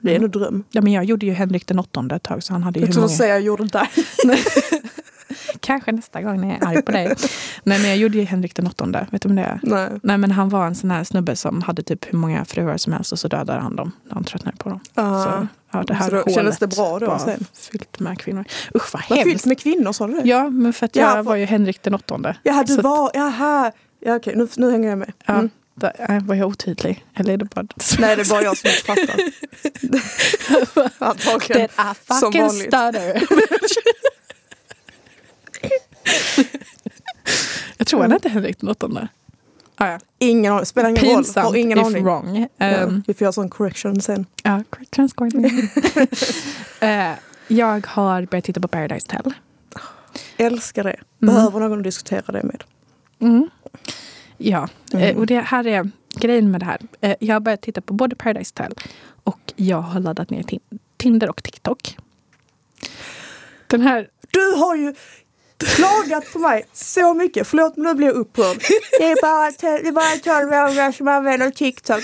[0.00, 0.64] Det är en dröm.
[0.70, 2.92] Ja, men jag gjorde ju Henrik den åttonde ett tag så han hade ju Jag
[2.92, 3.16] tror många...
[3.16, 3.88] säga jag gjorde det där.
[5.60, 7.14] Kanske nästa gång när jag är arg på dig.
[7.62, 9.06] Nej men jag gjorde ju Henrik den åttonde.
[9.10, 9.60] Vet du om det är?
[9.62, 9.88] Nej.
[10.02, 12.92] Nej men han var en sån här snubbe som hade typ hur många fruar som
[12.92, 14.80] helst och så dödade han dem när han tröttnade på dem.
[14.94, 15.24] Ah.
[15.24, 17.44] Så, ja, det här Så då kändes det bra då sen?
[17.70, 18.44] fyllt med kvinnor.
[18.74, 19.24] Usch vad hemskt.
[19.24, 20.28] fyllt med kvinnor sa du det?
[20.28, 22.36] Ja men för att Ja, jag för- var ju Henrik den åttonde.
[22.42, 23.72] Jaha, du var, jaha.
[24.00, 25.12] Ja, okej, nu, nu hänger jag med.
[25.26, 25.50] Ja, Mm.
[25.74, 27.04] där, äh, var jag otydlig?
[27.14, 27.66] Eller är det bara...
[27.98, 29.20] Nej, det är bara jag som inte fattar.
[31.06, 31.68] Antagligen.
[31.68, 33.22] That I fucking stutter.
[37.84, 39.08] jag tror han hette Henrik den åttonde.
[39.76, 39.98] Ah, ja.
[40.18, 41.14] Ingen aning, spelar ingen roll.
[41.14, 42.04] Pinsamt Har ingen if aning.
[42.04, 42.48] wrong.
[42.56, 44.26] Ja, Um, vi får göra sån correction sen.
[44.42, 45.44] Ja, transcorning.
[46.82, 47.14] uh,
[47.48, 49.34] jag har börjat titta på Paradise Tell.
[50.36, 50.96] Älskar det.
[51.22, 51.34] Mm.
[51.34, 52.64] Behöver någon att diskutera det med.
[53.20, 53.48] Mm.
[54.38, 55.04] Ja, Mm.
[55.08, 56.80] eh, och det här är grejen med det här.
[57.00, 58.74] Eh, jag har börjat titta på både Paradise Tell
[59.24, 61.96] och jag har laddat ner Tin- Tinder och TikTok.
[63.66, 64.94] Den här Du har ju
[65.64, 67.46] klagat på mig så mycket.
[67.46, 68.56] Förlåt, men nu blir jag upprörd.
[68.98, 69.50] Det är bara,
[69.82, 72.00] det är bara tolvåringar som använder TikTok.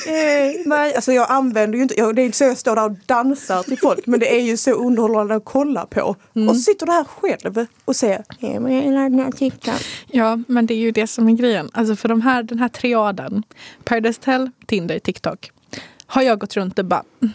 [0.97, 3.63] Alltså jag använder ju inte, jag, det är inte så jag står där och dansar
[3.63, 4.07] till folk.
[4.07, 6.01] Men det är ju så underhållande att kolla på.
[6.49, 8.25] Och så sitter du här själv och ser.
[8.41, 9.75] "Eh, men jag gillar TikTok.
[10.07, 11.71] Ja, men det är ju det som är grejen.
[11.73, 13.43] Alltså för de här, den här triaden,
[13.85, 15.51] Paradise Tell, Tinder, TikTok,
[16.07, 17.33] har jag gått runt och bara, "Mm,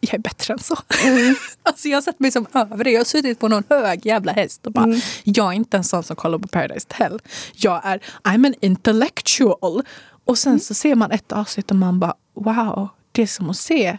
[0.00, 0.78] jag är bättre än så.
[1.62, 2.90] alltså jag har sett mig som över det.
[2.90, 6.02] Jag har suttit på någon hög jävla häst och bara, jag är inte en sån
[6.02, 7.20] som kollar på Paradise Tell.
[7.54, 9.82] Jag är, I'm an intellectual.
[10.24, 13.56] Och sen så ser man ett avsnitt och man bara, wow, det är som att
[13.56, 13.98] se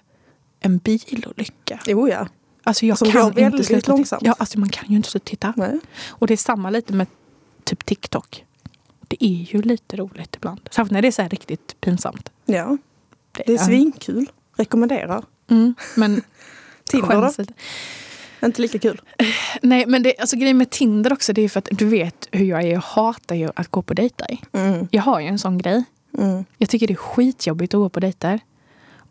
[0.59, 1.79] en bilolycka.
[1.85, 2.27] Jo ja.
[2.63, 4.23] Alltså jag Som går kan inte sluta långsamt.
[4.25, 5.53] Ja, alltså man kan ju inte sluta titta.
[5.57, 5.79] Nej.
[6.09, 7.07] Och det är samma lite med
[7.63, 8.45] typ TikTok.
[9.07, 10.69] Det är ju lite roligt ibland.
[10.71, 12.31] Särskilt när det är så riktigt pinsamt.
[12.45, 12.77] Ja,
[13.31, 14.29] det är svinkul.
[14.59, 15.23] Rekommenderar.
[15.49, 16.21] Mm, men
[16.83, 17.53] Tinder då?
[18.45, 19.01] Inte lika kul.
[19.61, 22.45] Nej, men det, alltså, grejen med Tinder också, det är för att du vet hur
[22.45, 22.67] jag är.
[22.67, 24.37] Jag hatar ju att gå på dejter.
[24.51, 24.87] Mm.
[24.91, 25.83] Jag har ju en sån grej.
[26.17, 26.45] Mm.
[26.57, 28.39] Jag tycker det är skitjobbigt att gå på dejter.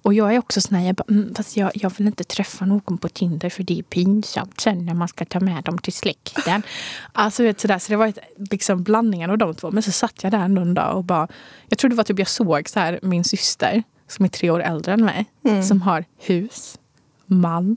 [0.03, 2.67] Och jag är också sån här, jag, bara, mm, fast jag, jag vill inte träffa
[2.67, 5.93] någon på Tinder för det är pinsamt sen när man ska ta med dem till
[5.93, 6.63] släkten.
[7.13, 8.19] Alltså vet, sådär, så det var ett,
[8.51, 9.71] liksom blandningen av de två.
[9.71, 11.29] Men så satt jag där en dag och bara,
[11.69, 14.61] jag tror det var typ jag såg så här, min syster som är tre år
[14.61, 15.27] äldre än mig.
[15.44, 15.62] Mm.
[15.62, 16.79] Som har hus,
[17.27, 17.77] man,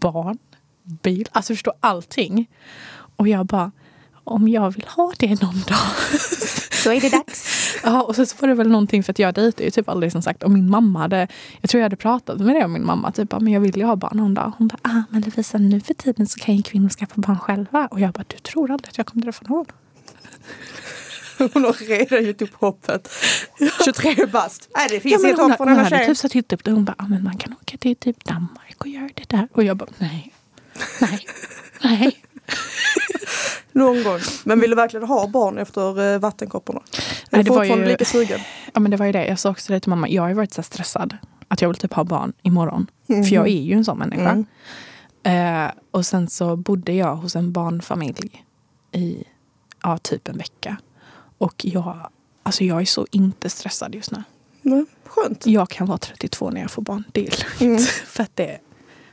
[0.00, 0.38] barn,
[0.82, 1.28] bil.
[1.32, 2.48] Alltså förstå allting.
[3.16, 3.70] Och jag bara,
[4.24, 5.78] om jag vill ha det någon dag.
[6.82, 7.54] Så är det dags.
[7.82, 10.12] Ja, och så så var det väl någonting för att jag dejtar ju typ aldrig
[10.12, 10.42] som sagt.
[10.42, 11.28] Och min mamma hade,
[11.60, 13.12] jag tror jag hade pratat med det om min mamma.
[13.12, 14.52] Typ, men jag vill ju ha barn någon dag.
[14.58, 17.86] Hon bara, ah, men Lovisa nu för tiden så kan ju kvinnor skaffa barn själva.
[17.86, 19.66] Och jag bara, du tror aldrig att jag kommer träffa någon?
[21.54, 23.08] Hon har redan gett upp hoppet.
[23.84, 24.68] 23 bast.
[24.76, 26.70] Nej det Ja, finns men inget hopp för hon hade typ så tittat upp det.
[26.70, 29.48] Hon bara, ah, men man kan åka till typ Danmark och göra det där.
[29.52, 30.32] Och jag bara, nej,
[31.00, 31.26] nej,
[31.82, 32.16] nej.
[33.72, 34.18] Någon gång.
[34.44, 36.80] Men vill du verkligen ha barn efter eh, vattenkopporna?
[36.80, 38.40] Är Nej, det var fortfarande ju- lika sugen?
[38.74, 39.26] Ja men det var ju det.
[39.26, 40.08] Jag sa också det till mamma.
[40.08, 41.16] Jag har ju varit så stressad.
[41.48, 42.86] Att jag vill typ ha barn imorgon.
[43.06, 43.24] Mhm.
[43.24, 44.44] För jag är ju en sån människa.
[45.24, 45.66] Mm.
[45.66, 48.44] Eh, och sen så bodde jag hos en barnfamilj
[48.92, 49.24] i
[49.82, 50.76] ja, typ en vecka.
[51.38, 52.08] Och jag,
[52.42, 54.22] alltså jag är så inte stressad just nu.
[54.62, 55.46] Nej, skönt.
[55.46, 57.04] Jag kan vara 32 när jag får barn.
[57.12, 57.60] Det är lugnt.
[57.60, 57.78] Mm.
[58.06, 58.58] För att det,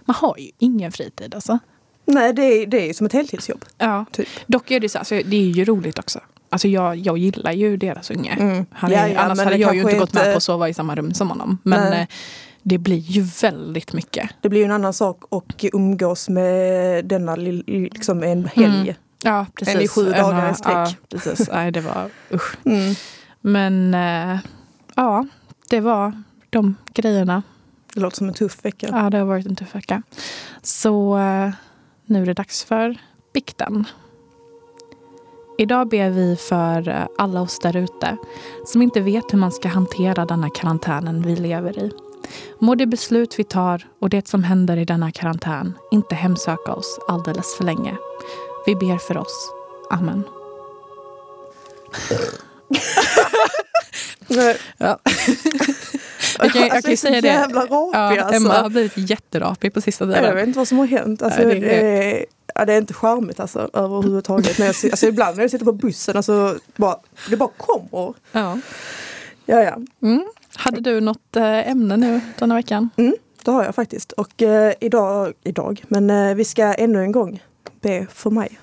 [0.06, 1.60] man har ju ingen fritid alltså.
[2.06, 3.66] Nej det är, det är som ett heltidsjobb.
[3.78, 4.06] Ja.
[4.12, 4.28] Typ.
[4.48, 6.20] Dock är det så, alltså, det är ju roligt också.
[6.50, 8.32] Alltså jag, jag gillar ju deras unge.
[8.40, 8.66] Mm.
[8.72, 10.44] Han är, Ja, ja, annars hade jag ju kanske inte gått med inte- på att
[10.44, 11.58] sova i samma rum som honom.
[11.64, 12.02] Men Nej.
[12.02, 12.08] eh,
[12.64, 14.30] det blir ju väldigt mycket.
[14.42, 18.66] Det blir ju en annan sak att umgås med denna liksom en helg.
[18.82, 18.94] Mm.
[19.26, 19.76] Ja, precis.
[19.76, 20.76] Än i sju dagar i sträck.
[20.76, 21.50] Ja, precis.
[21.54, 22.58] Nej, det var usch.
[22.66, 22.96] Mm.
[23.42, 24.40] Men eh,
[24.96, 25.26] ja,
[25.70, 27.44] det var de grejerna.
[27.94, 28.88] Det låter som en tuff vecka.
[28.92, 30.02] Ja, det har varit en tuff vecka.
[30.62, 31.50] Så eh,
[32.06, 32.98] nu är det dags för
[33.34, 33.86] bikten.
[35.58, 38.18] Idag ber vi för eh, alla oss där ute
[38.66, 41.92] som inte vet hur man ska hantera denna karantänen vi lever i.
[42.60, 47.00] Må det beslut vi tar och det som händer i denna karantän inte hemsöka oss
[47.08, 47.96] alldeles för länge.
[48.66, 49.52] Vi ber för oss.
[49.90, 50.24] Amen.
[54.78, 55.00] Ja.
[56.40, 57.28] Jag kan, jag Alltså, kan ju så säga det.
[57.28, 58.36] jävla rapig Ja, alltså.
[58.36, 60.36] Emma har blivit jätterapig på sista Jag tiden.
[60.36, 61.22] vet inte vad som har hänt.
[61.22, 62.26] Alltså, Nej, det är- är,
[62.56, 64.58] ja, det är inte charmigt alltså, överhuvudtaget.
[64.60, 66.98] När jag, alltså, ibland när jag sitter på bussen, alltså, bara,
[67.30, 68.14] det bara kommer.
[68.32, 68.58] Ja.
[69.46, 69.78] Ja, ja.
[70.08, 70.24] Mm.
[70.56, 72.90] Hade du något eh, ämne nu denna veckan?
[72.98, 74.12] Mm, det har jag faktiskt.
[74.12, 77.44] Och eh, idag, idag, men eh, vi ska ännu en gång
[77.86, 78.60] be för mig.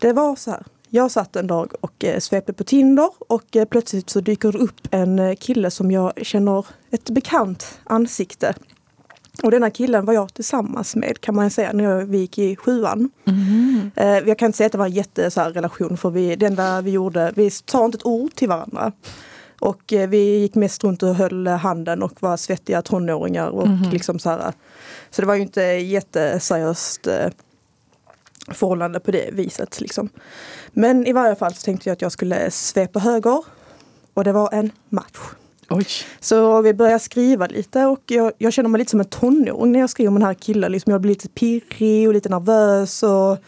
[0.00, 0.64] Det var så här.
[0.90, 4.58] Jag satt en dag och eh, svepte på Tinder och eh, plötsligt så dyker det
[4.58, 8.54] upp en eh, kille som jag känner ett bekant ansikte.
[9.42, 12.56] Och denna killen var jag tillsammans med kan man säga när jag, vi gick i
[12.56, 13.10] sjuan.
[13.26, 13.90] Mm.
[13.96, 16.36] Eh, jag kan inte säga att det var en jätte så här, relation för vi,
[16.36, 18.92] det enda vi gjorde, vi sa inte ett ord till varandra.
[19.60, 23.48] Och eh, vi gick mest runt och höll handen och var svettiga tonåringar.
[23.48, 23.90] Och Mhm.
[23.90, 24.52] liksom så, här,
[25.10, 27.28] så det var ju inte jätteseriöst eh,
[28.52, 29.80] förhållande på det viset.
[29.80, 30.08] Liksom.
[30.72, 33.44] Men i varje fall så tänkte jag att jag skulle svepa höger.
[34.14, 35.18] Och det var en match.
[35.70, 35.86] Oj.
[36.20, 39.80] Så vi började skriva lite och jag, jag känner mig lite som en tonåring när
[39.80, 40.72] jag skriver med den här killen.
[40.72, 43.02] Liksom jag blir lite pirrig och lite nervös.
[43.02, 43.38] Och,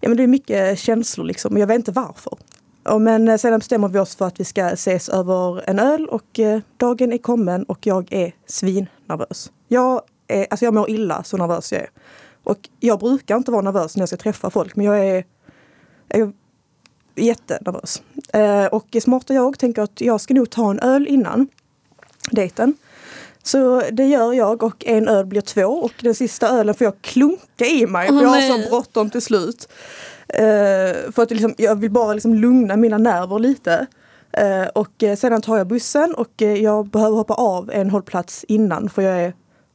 [0.00, 2.38] ja, men det är mycket känslor liksom, och jag vet inte varför.
[2.84, 6.06] Och men eh, sedan bestämmer vi oss för att vi ska ses över en öl
[6.06, 9.52] och eh, dagen är kommen och jag är svinnervös.
[9.68, 11.90] Jag, är, alltså jag mår illa så nervös jag är.
[12.44, 15.24] Och jag brukar inte vara nervös när jag ska träffa folk men jag är,
[16.08, 16.32] jag är
[17.16, 18.02] jättenervös.
[18.32, 21.48] Eh, och smarta jag tänker att jag ska nog ta en öl innan
[22.30, 22.74] dejten.
[23.42, 26.94] Så det gör jag och en öl blir två och den sista ölen får jag
[27.00, 29.68] klunka i mig Åh, för jag har så bråttom till slut.
[30.32, 33.86] Eh, för att liksom, jag vill bara liksom lugna mina nerver lite.
[34.32, 38.44] Eh, och eh, sedan tar jag bussen och eh, jag behöver hoppa av en hållplats
[38.44, 39.32] innan för jag är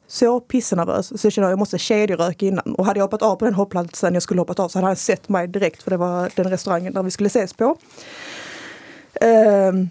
[0.07, 2.75] så pissnervös Så jag känner att jag måste kedjeröka innan.
[2.75, 4.95] Och hade jag hoppat av på den hållplatsen jag skulle hoppat av så hade han
[4.95, 7.77] sett mig direkt för det var den restaurangen där vi skulle ses på.
[9.21, 9.89] Ehm,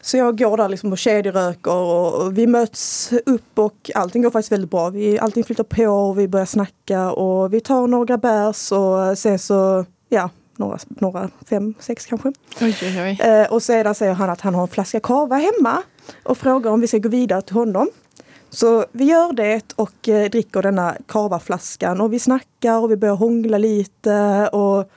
[0.00, 4.52] så jag går där liksom och kedjeröker och, vi möts upp och allting går faktiskt
[4.52, 4.90] väldigt bra.
[4.90, 9.38] Vi, allting flyter på och vi börjar snacka och vi tar några bärs och sen
[9.38, 12.28] så, ja, några, några fem, sex kanske.
[12.60, 13.28] Oj, oj, oj.
[13.28, 15.82] Eh, och sedan säger han att han har en flaska kava hemma
[16.22, 17.88] och frågar om vi ska gå vidare till honom.
[18.50, 23.14] Så vi gör det och eh, dricker denna kavaflaskan och vi snackar och vi börjar
[23.14, 24.48] hångla lite.
[24.52, 24.90] Och,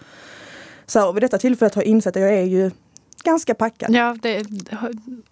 [0.86, 2.72] så här, och vid detta tillfället har jag insett att jag är ju
[3.24, 3.96] ganska packad.
[3.96, 4.44] Ja, det,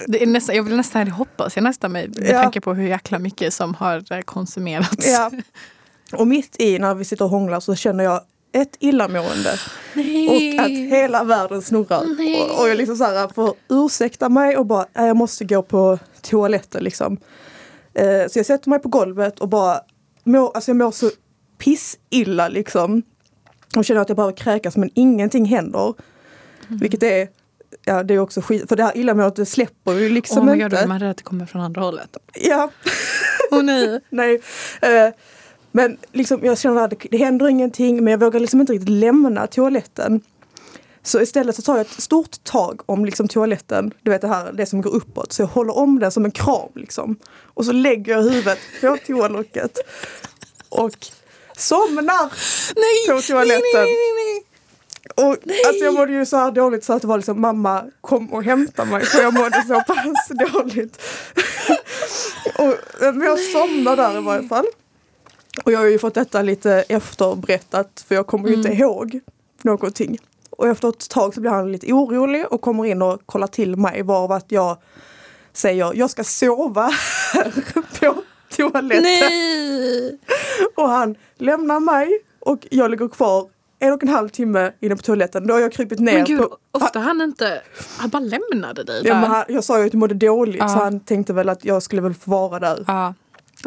[0.08, 2.42] det är nästan, jag vill nästan hoppas jag nästan med, med Ja.
[2.44, 5.08] tanke på hur jäkla mycket som har eh, konsumerats.
[5.08, 5.32] Ja.
[6.14, 8.22] Och mitt i när vi sitter och hånglar så känner jag
[8.54, 9.60] ett illamående
[9.94, 10.58] Nej.
[10.58, 12.04] och att hela världen snurrar.
[12.18, 12.42] Nej.
[12.42, 15.62] Och, och jag liksom så här får ursäkta mig och bara, "Nej, jag måste gå
[15.62, 17.18] på toaletten liksom.
[17.94, 19.80] Eh, så jag sätter mig på golvet och bara,
[20.24, 21.10] mår, alltså jag mår så
[21.58, 23.02] pissilla liksom.
[23.76, 25.94] Och känner att jag behöver kräkas men ingenting händer.
[26.68, 26.80] Mm.
[26.80, 27.28] Vilket är,
[27.86, 30.64] ja det är också skit, för det här illamåendet det släpper ju liksom oh God,
[30.64, 30.78] inte.
[30.78, 32.18] är man rädd att det kommer från andra hållet.
[32.34, 32.72] Ja.
[33.52, 34.00] Åh nej.
[34.10, 34.42] Nej.
[34.82, 35.14] Eh,
[35.72, 38.90] men liksom, jag känner att det, det händer ingenting men jag vågar liksom inte riktigt
[38.90, 40.22] lämna toaletten.
[41.04, 44.52] Så istället så tar jag ett stort tag om liksom toaletten, du vet det här
[44.54, 45.34] det som går uppåt.
[45.34, 47.16] Så jag håller om den som en kram liksom.
[47.40, 49.78] Och så lägger jag huvudet på toalocket.
[50.70, 51.08] Och
[51.58, 52.32] somnar
[52.76, 53.62] Nej, på toaletten.
[53.74, 54.51] nej, nej, nej, nej.
[55.16, 58.34] Och alltså jag mådde ju så här dåligt så att det var liksom mamma kom
[58.34, 61.02] och hämta mig för jag mådde så pass dåligt.
[62.58, 64.66] och, men jag somnade där i varje fall.
[65.64, 68.82] Och jag har ju fått detta lite efterberättat för jag kommer ju inte Mm.
[68.82, 69.20] ihåg
[69.62, 70.18] någonting.
[70.50, 73.76] Och efter ett tag så blir han lite orolig och kommer in och kollar till
[73.76, 74.78] mig varav att jag
[75.54, 76.92] säger jag ska sova
[77.34, 77.52] här
[78.00, 78.16] på
[78.56, 79.04] toaletten.
[79.04, 80.18] Nej!
[80.76, 83.50] Och han lämnar mig och jag ligger kvar
[83.82, 85.48] en och en halv timme inne på toaletten.
[85.48, 86.58] Då har jag krypit ner Men gud, på...
[86.72, 87.62] ofta han inte...
[87.98, 89.22] Han bara lämnade dig Ja, där.
[89.22, 90.68] men han, jag sa ju att jag mådde dåligt Ja.
[90.68, 93.14] så han tänkte väl att jag skulle väl få vara där Ja.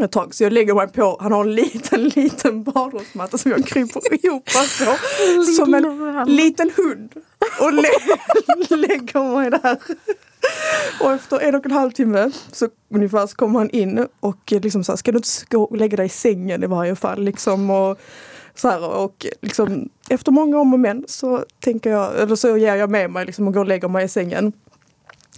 [0.04, 0.34] ett tag.
[0.34, 4.44] Så jag lägger mig på, han har en liten liten badrumsmatta som jag kryper ihop
[4.44, 4.96] på.
[5.56, 7.12] Som en liten hund.
[7.60, 7.88] Och lä
[8.76, 9.78] lägger mig där.
[11.00, 14.84] Och efter en och en halv timme så ungefär så kommer han in och liksom
[14.84, 17.70] så här, ska du inte gå och lägga dig i sängen i varje fall liksom
[17.70, 18.00] och
[18.54, 22.74] så här, och liksom efter många om och men så tänker jag, eller så ger
[22.74, 24.52] jag med mig liksom och går och lägger mig i sängen.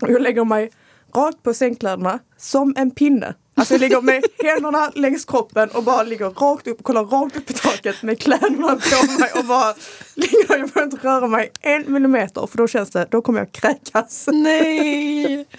[0.02, 0.70] Och jag lägger mig
[1.14, 3.34] rakt på sängkläderna som en pinne.
[3.58, 7.50] Alltså jag ligger med händerna längs kroppen och bara ligger rakt upp, kollar rakt upp
[7.50, 9.74] i taket med kläderna på mig och bara
[10.14, 13.52] ligger, jag får inte röra mig en millimeter för då känns det, då kommer jag
[13.52, 14.28] kräkas.
[14.32, 15.46] Nej!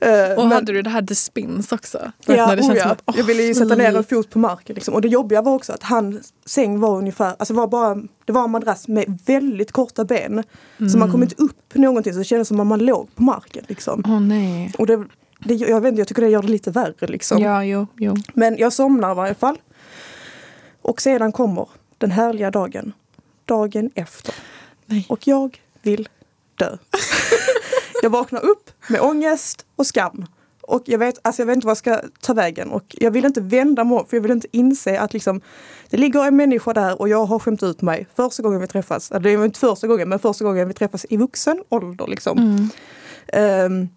[0.00, 2.12] Eh, Och men- hade du det här the spins också?
[2.26, 2.82] Ja, när det oh känns ja.
[2.82, 4.74] som att, åh, jag ville ju sätta ner en fot på marken.
[4.74, 4.94] Liksom.
[4.94, 8.44] Och det jobbiga var också att hans säng var ungefär, alltså var bara, det var
[8.44, 10.42] en madrass med väldigt korta ben.
[10.92, 13.64] Så man kom inte upp någonting så det kändes som att man låg på marken.
[13.68, 14.02] Liksom.
[14.06, 14.72] Åh nej.
[14.78, 15.04] Och det,
[15.38, 17.06] det, jag, vet inte, jag tycker det gör det lite värre.
[17.06, 17.42] Liksom.
[17.42, 18.16] Ja, jo, jo.
[18.34, 19.58] Men jag somnar i varje fall.
[20.82, 21.68] Och sedan kommer
[21.98, 22.92] den härliga dagen.
[23.44, 24.34] Dagen efter.
[24.86, 25.06] Nej.
[25.08, 26.08] Och jag vill
[26.54, 26.76] dö.
[28.02, 30.26] jag vaknar upp med ångest och skam.
[30.60, 33.24] Och jag vet, alltså jag vet inte vad jag ska ta vägen och jag vill
[33.24, 35.40] inte vända mig om för jag vill inte inse att liksom,
[35.90, 39.10] det ligger en människa där och jag har skämt ut mig första gången vi träffas.
[39.10, 42.06] Eller det var inte första gången men första gången vi träffas i vuxen ålder.
[42.06, 42.38] Liksom.
[42.38, 42.68] Mm.
[43.28, 43.88] Ehm,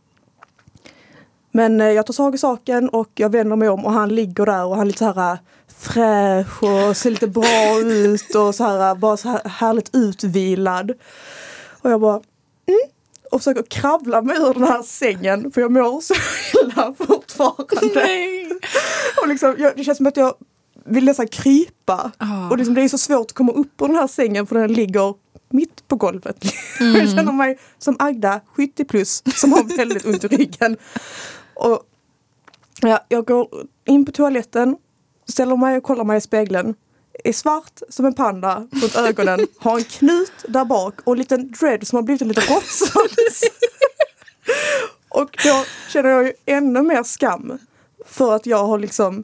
[1.60, 4.46] men eh, jag tar tag i saken och jag vänder mig om och han ligger
[4.46, 5.40] där och han är lite så här äh,
[5.78, 10.92] fräsch och ser lite bra ut och så här, äh, bara så här härligt utvilad.
[11.82, 12.22] Och jag bara
[12.68, 12.80] mm,
[13.32, 16.14] och försöker kravla mig ur den här sängen för jag mår så
[16.64, 17.92] illa fortfarande.
[17.96, 18.50] Nej!
[19.22, 20.34] Och liksom, jag, det känns som att jag
[20.86, 22.12] vill nästan krypa.
[22.18, 22.50] Ah.
[22.50, 24.74] Och liksom, det är så svårt att komma upp ur den här sängen för den
[24.74, 25.14] ligger
[25.50, 26.46] mitt på golvet.
[26.80, 26.96] Mm.
[26.96, 30.78] Jag känner mig som Agda, 70 plus, som har väldigt ont i ryggen.
[31.60, 31.84] Och
[32.82, 33.48] ja, jag går
[33.86, 34.78] in på toaletten,
[35.28, 36.76] ställer mig och kollar mig i spegeln.
[37.24, 41.52] Är svart som en panda runt ögonen, har en knut där bak och en liten
[41.52, 43.44] dread som har blivit en liten råttsvans.
[45.10, 47.60] och då känner jag ju ännu mer skam
[48.06, 49.24] för att jag har liksom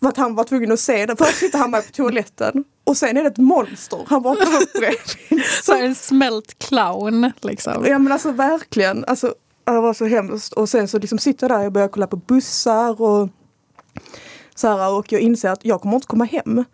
[0.00, 1.16] för att han var tvungen att se det.
[1.16, 4.04] Först sitter han med på toaletten och sen är det ett monster.
[4.06, 5.44] Han vaknar upp bredvid.
[5.62, 7.86] Så en smält clown liksom.
[7.86, 9.04] Ja men alltså verkligen.
[9.04, 9.34] Alltså,
[9.74, 10.52] det var så hemskt.
[10.52, 13.28] Och sen så liksom sitter jag där och börjar kolla på bussar och
[14.54, 16.64] så här, och jag inser att jag kommer inte komma hem.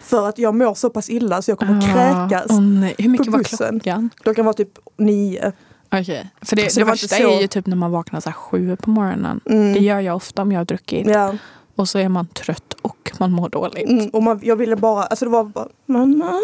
[0.00, 2.50] För att jag mår så pass illa så jag kommer kräkas.
[2.50, 2.94] Ah, åh nej.
[2.98, 3.80] Hur mycket på var bussen.
[3.80, 4.10] klockan?
[4.22, 5.52] Klockan var typ nio.
[5.92, 6.30] Okej.
[6.42, 8.28] För det, Så det, det var värsta så- är ju typ när man vaknar så
[8.28, 9.40] här sju på morgonen.
[9.46, 9.72] Mm.
[9.72, 11.06] Det gör jag ofta om jag har druckit.
[11.06, 11.34] Ja.
[11.76, 13.88] Och så är man trött och man mår dåligt.
[13.90, 16.32] Mm, och man, jag ville bara, alltså det var bara mamma.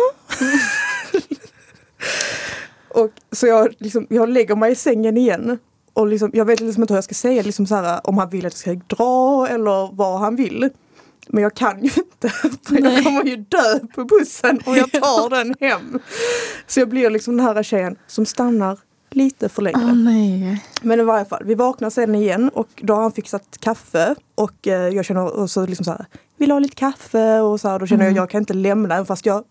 [2.88, 5.58] och så jag, liksom, jag lägger mig i sängen igen.
[5.94, 8.28] Och liksom, jag vet liksom inte hur jag ska säga, liksom så här, om han
[8.30, 10.70] vill att jag ska dra eller vad han vill.
[11.28, 12.94] Men jag kan ju inte, för Nej.
[12.94, 15.98] jag kommer ju dö på bussen om jag tar den hem.
[16.66, 18.78] Så jag blir liksom den här tjejen som stannar
[19.10, 19.92] lite för länge.
[19.94, 20.64] Nej.
[20.82, 24.68] Men i varje fall, vi vaknar sen igen och då har han fixat kaffe och
[24.68, 27.78] eh, jag känner och så liksom så här, vill ha lite kaffe och så här,
[27.78, 29.44] då känner jag jag kan inte lämna fast jag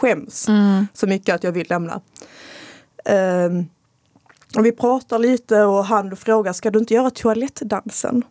[0.00, 0.86] skäms Mm.
[0.94, 2.00] så mycket att jag vill lämna.
[3.04, 3.64] Ehm,
[4.56, 8.24] och vi pratar lite och han frågar, ska du inte göra toalettdansen?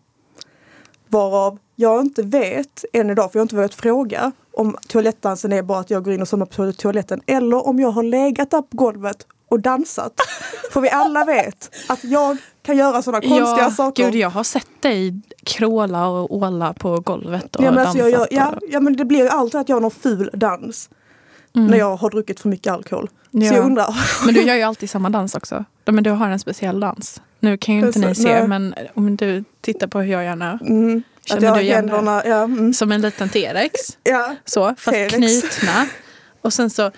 [1.08, 5.64] Varav jag inte vet än idag, för jag har inte vågat fråga om toalettdansen är
[5.64, 8.62] bara att jag går in och somnar på toaletten eller om jag har legat där
[8.62, 10.14] på golvet och dansat.
[10.72, 14.06] För vi alla vet att jag kan göra sådana konstiga ja, saker.
[14.06, 18.12] Gud, jag har sett dig kråla och åla på golvet och ja, men alltså jag,
[18.12, 20.90] gör, ja, ja men det blir ju alltid att jag har någon ful dans
[21.56, 21.68] Mm.
[21.68, 23.08] när jag har druckit för mycket alkohol.
[23.08, 23.46] Så Ja.
[23.54, 23.96] jag undrar,
[24.26, 25.66] Men du gör ju alltid samma dans också.
[25.86, 27.22] Ja, Men du har en speciell dans.
[27.40, 28.48] Nu kan ju inte ni se, nej.
[28.48, 30.58] men om du tittar på hur jag gör nu.
[30.62, 33.74] mm, att Känner jag har du igen händerna, ja, mm, Som en liten T-rex.
[34.04, 34.36] ja.
[34.46, 35.16] Så, fast T-rex.
[35.16, 35.88] knutna.
[36.42, 36.92] Och sen så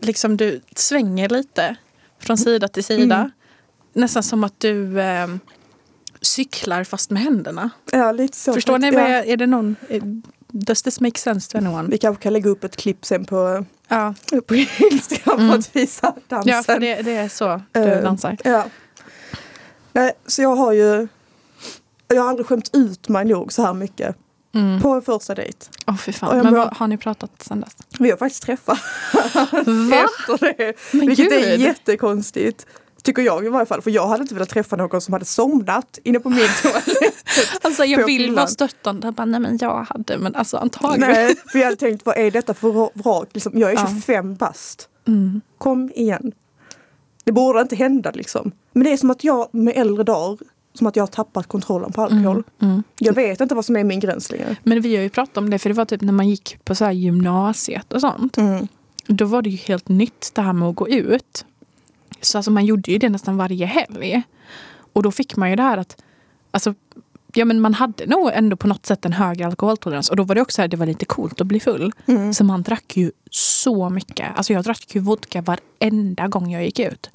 [0.00, 1.76] liksom du svänger lite
[2.20, 3.16] från sida till sida.
[3.16, 3.30] Mm.
[3.92, 5.26] Nästan som att du eh,
[6.20, 7.70] cyklar fast med händerna.
[7.92, 8.52] Ja, lite så.
[8.52, 8.86] Förstår ni?
[8.92, 9.76] jag, är det någon...
[9.88, 10.02] eh,
[10.48, 11.88] Does this make sense to anyone?
[11.88, 14.14] Vi kanske kan lägga upp ett klipp sen på, Ja,
[14.46, 15.48] på Instagram Mm.
[15.50, 16.52] för att visa dansen.
[16.54, 18.36] ja för det, det är så du Eh, dansar.
[18.44, 18.64] Ja.
[19.92, 21.08] Nej, så jag har ju
[22.08, 24.16] jag har aldrig skämt ut mig nog så här mycket
[24.54, 24.80] Mm.
[24.82, 25.58] på en första dejt.
[25.86, 26.38] Åh fy fan.
[26.38, 27.76] Men bara- har ni pratat sen dess?
[27.98, 28.78] Vi har faktiskt träffat
[29.12, 30.04] Va?
[30.04, 30.72] efter det.
[30.92, 31.60] Men vilket är gud.
[31.60, 32.66] jättekonstigt.
[33.02, 33.82] Tycker jag i varje fall.
[33.82, 37.15] För jag hade inte velat träffa någon som hade somnat inne på min toalett.
[37.62, 39.12] Alltså jag vill vara stöttande.
[39.12, 41.10] Bara, nej men jag hade, men alltså antagligen.
[41.10, 43.28] Nej, för jag hade tänkt vad är detta för vrak?
[43.32, 43.86] Liksom, jag är Ja.
[43.94, 44.88] 25 bast.
[45.08, 45.40] Mm.
[45.58, 46.32] Kom igen.
[47.24, 48.52] Det borde inte hända liksom.
[48.72, 50.38] Men det är som att jag med äldre dagar,
[50.74, 52.42] som att jag har tappat kontrollen på alkohol.
[52.60, 52.72] Mm.
[52.72, 52.82] Mm.
[52.98, 54.56] Jag vet inte vad som är min gräns längre.
[54.62, 56.74] Men vi har ju pratat om det, för det var typ när man gick på
[56.74, 58.38] så gymnasiet och sånt.
[58.38, 58.68] Mm.
[59.06, 61.44] Då var det ju helt nytt det här med att gå ut.
[62.20, 64.22] Så alltså man gjorde ju det nästan varje helg.
[64.92, 66.02] Och då fick man ju det här att
[66.50, 66.74] alltså,
[67.36, 70.10] ja, men man hade nog ändå på något sätt en högre alkoholtolerans.
[70.10, 71.92] Och då var det också så här, det var lite coolt att bli full.
[72.06, 72.34] Mm.
[72.34, 74.26] Så man drack ju så mycket.
[74.36, 77.10] Alltså jag drack ju vodka varenda gång jag gick ut.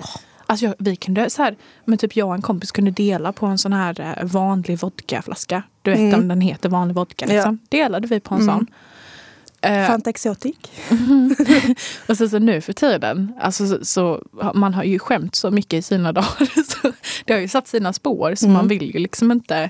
[0.45, 1.55] Alltså jag, vi kunde så här,
[1.85, 5.63] men typ jag och en kompis kunde dela på en sån här eh, vanlig vodkaflaska.
[5.81, 6.19] Du vet Mm.
[6.19, 7.25] om den heter vanlig vodka.
[7.25, 7.59] Liksom.
[7.69, 8.55] Delade vi på en Mm.
[8.55, 8.67] sån.
[9.61, 10.55] Eh, Fanta Exotic.
[12.07, 15.73] och så, så nu för tiden, alltså, så, så man har ju skämt så mycket
[15.73, 16.63] i sina dagar.
[16.81, 16.91] Så
[17.25, 18.53] det har ju satt sina spår så Mm.
[18.57, 19.69] man vill ju liksom inte...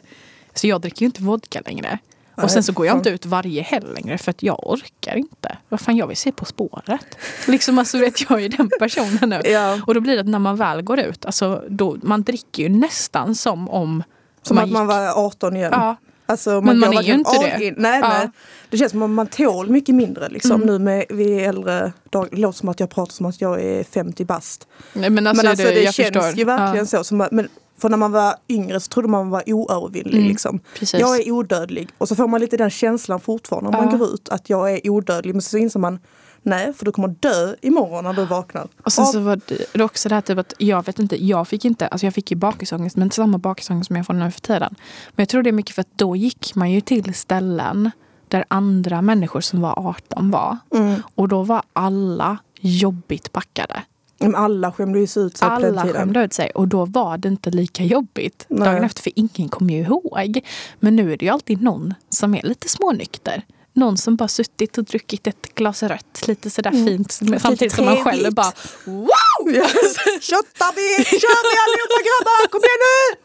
[0.54, 2.00] Så jag dricker ju inte vodka längre.
[2.36, 2.98] Nej, Och sen så går jag fan.
[3.00, 5.58] inte ut varje helg längre för att jag orkar inte.
[5.70, 7.18] Vad fan, jag vill se På spåret.
[7.48, 9.42] Liksom, alltså, vet jag är den personen nu.
[9.50, 9.80] Ja.
[9.88, 12.70] Och då blir det att när man väl går ut, alltså, då, man dricker ju
[12.70, 14.04] nästan som om
[14.42, 15.70] Som att man gick- var 18 igen.
[15.74, 15.96] Ja,
[16.26, 17.66] Alltså, Men går man är ju inte det.
[17.66, 17.76] in.
[17.78, 18.10] Nej, Ja.
[18.10, 18.30] nej.
[18.70, 20.68] Det känns som att man tål mycket mindre liksom, Mm.
[20.68, 22.30] nu med vi är äldre dagar.
[22.32, 24.68] Det låter som att jag pratar som att jag är 50 bast.
[24.94, 26.38] Nej, men alltså, men alltså det, jag känns förstår.
[26.38, 27.04] ju verkligen Ja, så.
[27.04, 27.48] Som, att- men,
[27.82, 30.18] för när man var yngre så trodde man var oövervinnlig.
[30.18, 30.28] Mm.
[30.28, 30.60] Liksom.
[30.80, 31.00] precis.
[31.00, 31.90] Jag är odödlig.
[31.98, 34.30] Och så får man lite den känslan fortfarande när man går ut.
[34.30, 35.34] Att jag är odödlig.
[35.36, 36.00] Men så inser man
[36.44, 38.68] Nej, för du kommer dö imorgon när du vaknar.
[38.84, 39.40] Och sen så var
[39.74, 42.32] det också det här typ att jag vet inte, jag fick inte, alltså jag fick
[42.32, 44.76] ju bakisångest men inte samma bakisångest som jag får nu för tiden.
[45.10, 47.92] Men jag tror det är mycket för att då gick man ju till ställen
[48.28, 50.58] där andra människor som var 18 var.
[50.74, 51.02] Mm.
[51.16, 53.84] Och då var alla jobbigt packade.
[54.22, 57.50] Men alla skämde ju ut sig Alla skämde ut sig och då var det inte
[57.52, 58.70] lika jobbigt Nej.
[58.70, 60.40] dagen efter för ingen kom ju ihåg.
[60.80, 63.44] Men nu är det ju alltid någon som är lite smånykter.
[63.74, 66.86] Någon som bara suttit och druckit ett glas rött lite sådär Mm.
[66.86, 67.12] fint
[67.42, 68.52] samtidigt som man själv bara
[68.86, 69.08] wow!
[69.46, 69.68] Ja.
[70.22, 71.06] Köttar vi!
[71.06, 72.48] Kör vi allihopa grabbar!
[72.52, 73.18] Kom igen nu!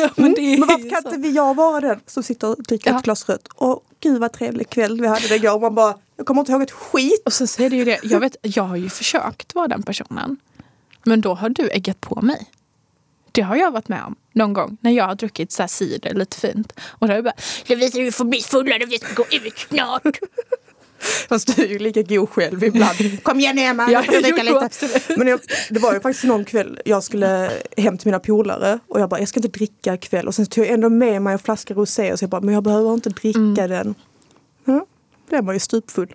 [0.00, 0.60] Ja, men, Mm.
[0.60, 1.08] Men varför kan så.
[1.08, 2.98] inte vi, jag vara den som sitter och dricker Ja.
[2.98, 3.48] ett glas rött?
[3.54, 5.60] Och gud vad trevlig kväll vi hade det igår.
[5.60, 7.22] Man bara, jag kommer inte ihåg ett skit.
[7.24, 10.36] Och så är det ju det, jag, vet, jag har ju försökt vara den personen.
[11.04, 12.46] Men då har du äggat på mig.
[13.32, 16.14] Det har jag varit med om någon gång när jag har druckit så här cider
[16.14, 16.72] lite fint.
[16.80, 17.34] Och då har jag bara,
[17.66, 20.18] Lovisa du får bli fullare, vi ska gå ut snart.
[21.28, 22.98] Fast du är ju lika god själv ibland.
[23.22, 24.60] Kom igen Emma, Ja, jag får dricka lite.
[24.60, 25.08] absolut.
[25.18, 25.40] Men jag,
[25.70, 29.20] det var ju faktiskt någon kväll jag skulle hem till mina polare och jag bara,
[29.20, 30.26] jag ska inte dricka ikväll.
[30.28, 32.54] Och sen tog jag ändå med mig en flaska rosé och så jag bara, men
[32.54, 33.54] jag behöver inte dricka Mm.
[33.70, 33.94] den.
[35.30, 36.14] Den var ju stupfull.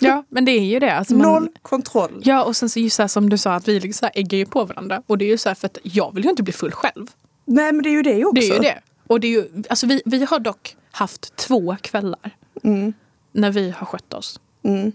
[0.00, 0.94] Ja, men det är ju det.
[0.94, 2.20] Alltså man, Noll kontroll.
[2.24, 4.38] Ja, och sen så just här, som du sa, att vi liksom så här äggar
[4.38, 5.02] ju på varandra.
[5.06, 7.06] Och det är ju så här för att jag vill ju inte bli full själv.
[7.44, 8.40] Nej men det är ju det också.
[8.40, 8.78] Det är ju det.
[9.06, 12.30] Och det är ju, alltså vi, vi har dock haft två kvällar
[12.62, 12.92] Mm,
[13.32, 14.40] när vi har skött oss.
[14.62, 14.92] mm.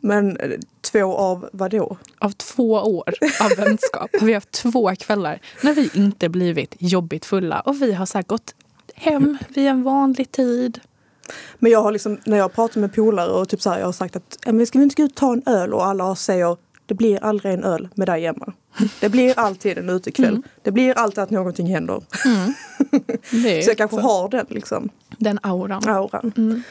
[0.00, 0.50] Men eh,
[0.92, 1.96] två av vad då?
[2.18, 7.24] Av två år av vänskap har vi haft två kvällar när vi inte blivit jobbigt
[7.24, 7.60] fulla.
[7.60, 8.54] Och vi har så gått
[8.94, 10.80] hem vid en vanlig tid.
[11.58, 13.92] Men jag har liksom, när jag pratar med polare och typ så här, jag har
[13.92, 15.74] sagt att "Ja, men ska vi inte gå ut och ta en öl?
[15.74, 16.56] Och alla säger
[16.86, 18.52] det blir aldrig en öl med dig Emma.
[19.00, 20.28] Det blir alltid en utekväll.
[20.28, 20.42] Mm.
[20.62, 22.02] Det blir alltid att någonting händer.
[23.46, 25.88] Är Så jag kanske har den liksom, den auran.
[25.88, 26.32] auran.
[26.36, 26.62] Mm.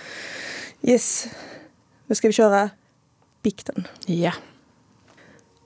[0.82, 1.28] Yes.
[2.08, 2.70] Nu ska vi köra
[3.42, 3.88] bikten.
[4.06, 4.32] Ja.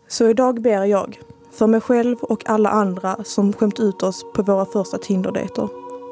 [0.07, 1.19] Så idag ber jag
[1.51, 5.69] för mig själv och alla andra som skämt ut oss på våra första Tinder-dejter.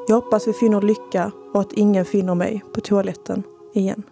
[0.08, 3.42] Jag hoppas vi finner lycka och att ingen finner mig på toaletten
[3.74, 4.02] igen.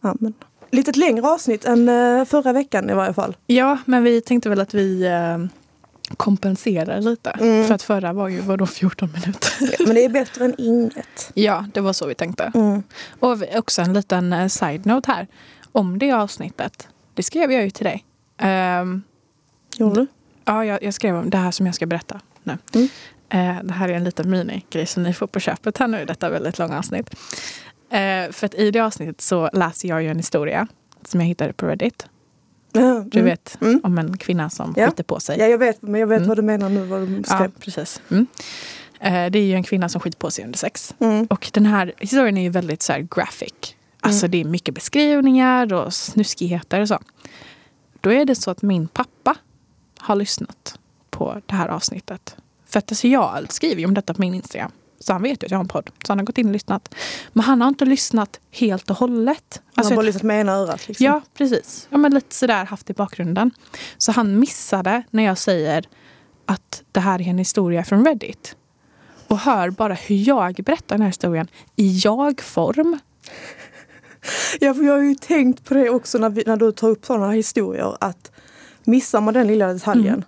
[0.00, 0.34] Amen.
[0.70, 3.36] Lite längre avsnitt än eh, förra veckan i varje fall.
[3.46, 5.38] ja, men vi tänkte väl att vi eh,
[6.16, 7.30] kompenserar lite.
[7.30, 7.66] Mm.
[7.66, 9.84] För att förra var ju vadå 14 minuter.
[9.86, 11.30] Men det är bättre än inget.
[11.34, 12.52] ja, det var så vi tänkte.
[12.54, 12.82] Mm.
[13.20, 15.26] Och också en liten eh, side-note här.
[15.72, 18.04] Om det avsnittet, det skrev jag ju till dig.
[18.38, 19.02] Ehm,
[19.76, 20.06] Gjorde du?
[20.44, 22.58] ja, jag, jag skrev om det här som jag ska berätta nu.
[22.74, 22.88] Mm.
[23.30, 26.04] Eh, det här är en liten minigrej som ni får på köpet här nu i
[26.04, 27.10] detta väldigt långa avsnitt.
[27.90, 30.66] Eh, för att i det avsnittet så läser jag ju en historia
[31.04, 32.06] som jag hittade på Reddit.
[32.72, 33.24] Ja, Du mm.
[33.24, 33.80] vet Mm.
[33.84, 34.86] om en kvinna som Ja.
[34.90, 35.38] skiter på sig.
[35.38, 36.28] Ja, jag vet, men jag vet Mm.
[36.28, 37.50] vad du menar nu vad du Ja, skrev.
[37.60, 38.00] precis.
[38.10, 38.26] Mm.
[39.00, 40.94] Eh, det är ju en kvinna som skiter på sig under sex.
[40.98, 41.26] Mm.
[41.26, 43.52] Och den här historien är ju väldigt så här graphic.
[44.00, 44.30] Alltså Mm.
[44.30, 46.98] det är mycket beskrivningar och snuskigheter och så.
[48.00, 49.34] Då är det så att min pappa
[49.98, 50.78] har lyssnat
[51.10, 52.36] på det här avsnittet.
[52.68, 54.72] För att alltså jag skriver ju om detta på min Instagram.
[55.00, 55.90] Så han vet ju att jag har en podd.
[56.06, 56.94] Så han har gått in och lyssnat.
[57.32, 59.60] Men han har inte lyssnat helt och hållet.
[59.64, 60.88] Man Alltså, har bara lyssnat med ena örat.
[60.88, 61.06] Liksom.
[61.06, 61.88] Ja, precis.
[61.90, 63.50] Ja, men lite sådär haft i bakgrunden.
[63.98, 65.88] Så han missade när jag säger
[66.46, 68.56] att det här är en historia från Reddit.
[69.28, 72.98] Och hör bara hur jag berättar den här historien i jag-form.
[74.60, 77.06] Ja, för jag har ju tänkt på det också när, vi, när du tar upp
[77.06, 77.96] sådana historier.
[78.00, 78.30] Att
[78.84, 80.24] missar man den lilla detaljen.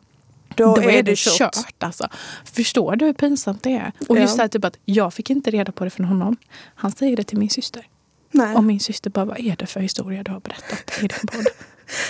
[0.60, 1.56] Då, Då, är, det kört.
[1.78, 2.08] alltså.
[2.44, 3.92] Förstår du hur pinsamt det är?
[4.08, 4.36] Och just Ja.
[4.36, 6.36] det här typ att jag fick inte reda på det från honom.
[6.74, 7.86] Han säger det till min syster.
[8.32, 8.56] Nej.
[8.56, 11.46] Och min syster bara, vad är det för historia du har berättat i din podd?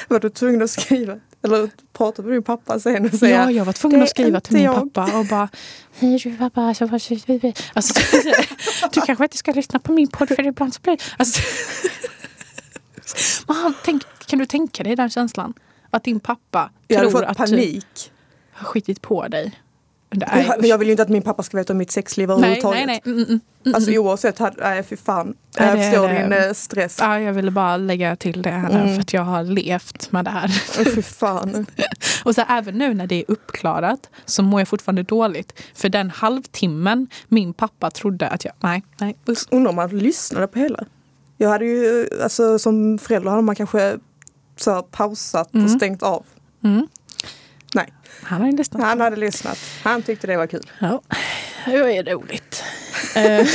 [0.09, 1.19] Var du tvungen att skriva?
[1.45, 4.41] Eller prata med din pappa sen och säga Ja, jag var tvungen "Det att skriva
[4.41, 5.49] till min jag." pappa och bara
[5.99, 6.85] Hej du pappa, alltså,
[8.93, 11.03] du kanske inte ska lyssna på min podd för ibland så blir det...
[11.17, 11.41] Alltså,
[13.47, 15.55] Men han, tänk, kan du tänka dig den känslan?
[15.91, 18.13] Att din pappa Jag tror att du panik.
[18.61, 19.61] Har skitit på dig.
[20.13, 22.35] Jag, men jag vill ju inte att min pappa ska veta om mitt sexliv nej,
[22.37, 22.87] överhuvudtaget.
[22.87, 23.13] nej, nej.
[23.13, 23.75] Mm, mm, mm.
[23.75, 25.35] Alltså oavsett, hade- nej fy fan.
[25.59, 26.97] Nej, Jag förstår det- din eh, stress.
[27.01, 28.95] Ja, jag ville bara lägga till det här Mm.
[28.95, 30.49] för att jag har levt med det här.
[30.95, 31.67] Fy fan.
[32.25, 35.63] Och så även nu när det är uppklarat så mår jag fortfarande dåligt.
[35.75, 38.55] För den halvtimmen min pappa trodde att jag...
[38.61, 39.17] Nej, nej.
[39.51, 40.85] Undrar om man lyssnade på hela.
[41.37, 43.97] Jag hade ju, alltså som förälder hade man kanske
[44.57, 45.65] så här, pausat Mm.
[45.67, 46.25] och stängt av.
[48.23, 48.83] Han ju lyssnat.
[48.83, 49.59] han hade lyssnat.
[49.83, 50.71] Han tyckte det var kul.
[50.79, 51.01] Ja,
[51.67, 52.65] det är roligt.
[53.17, 53.47] Eh,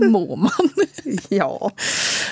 [0.10, 0.50] Mår man?
[1.28, 1.70] Ja.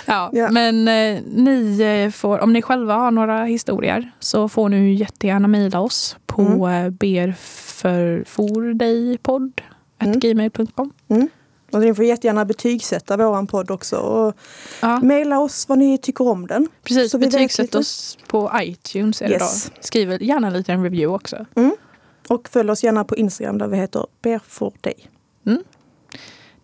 [0.07, 0.51] Ja, Ja.
[0.51, 5.49] men eh, ni eh, får, om ni själva har några historier så får ni jättegärna
[5.49, 6.97] mejla oss på mm.
[6.97, 9.61] berförfordejpodd
[11.09, 11.29] Mm.
[11.73, 13.97] Och ni får jättegärna betygsätta våran podd också.
[13.97, 14.35] Och
[14.83, 16.69] Ja, mejla oss vad ni tycker om den.
[16.83, 17.11] precis.
[17.11, 19.23] så Betygsätt oss på iTunes.
[19.23, 19.71] Yes.
[19.81, 21.47] Skriv gärna en liten review också.
[22.29, 25.11] Och följ oss gärna på Instagram där vi heter Berfordej.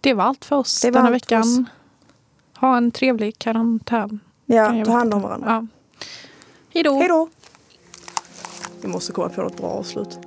[0.01, 1.23] Det var allt för oss Det var denna för oss.
[1.23, 1.67] veckan.
[2.57, 4.21] Ha en trevlig karantän.
[4.47, 5.49] Ja, ta hand om varandra.
[5.49, 5.67] Ja.
[6.75, 6.99] Hej då!
[6.99, 7.29] Hej då!
[8.83, 10.19] Vi måste komma på något bra avslut.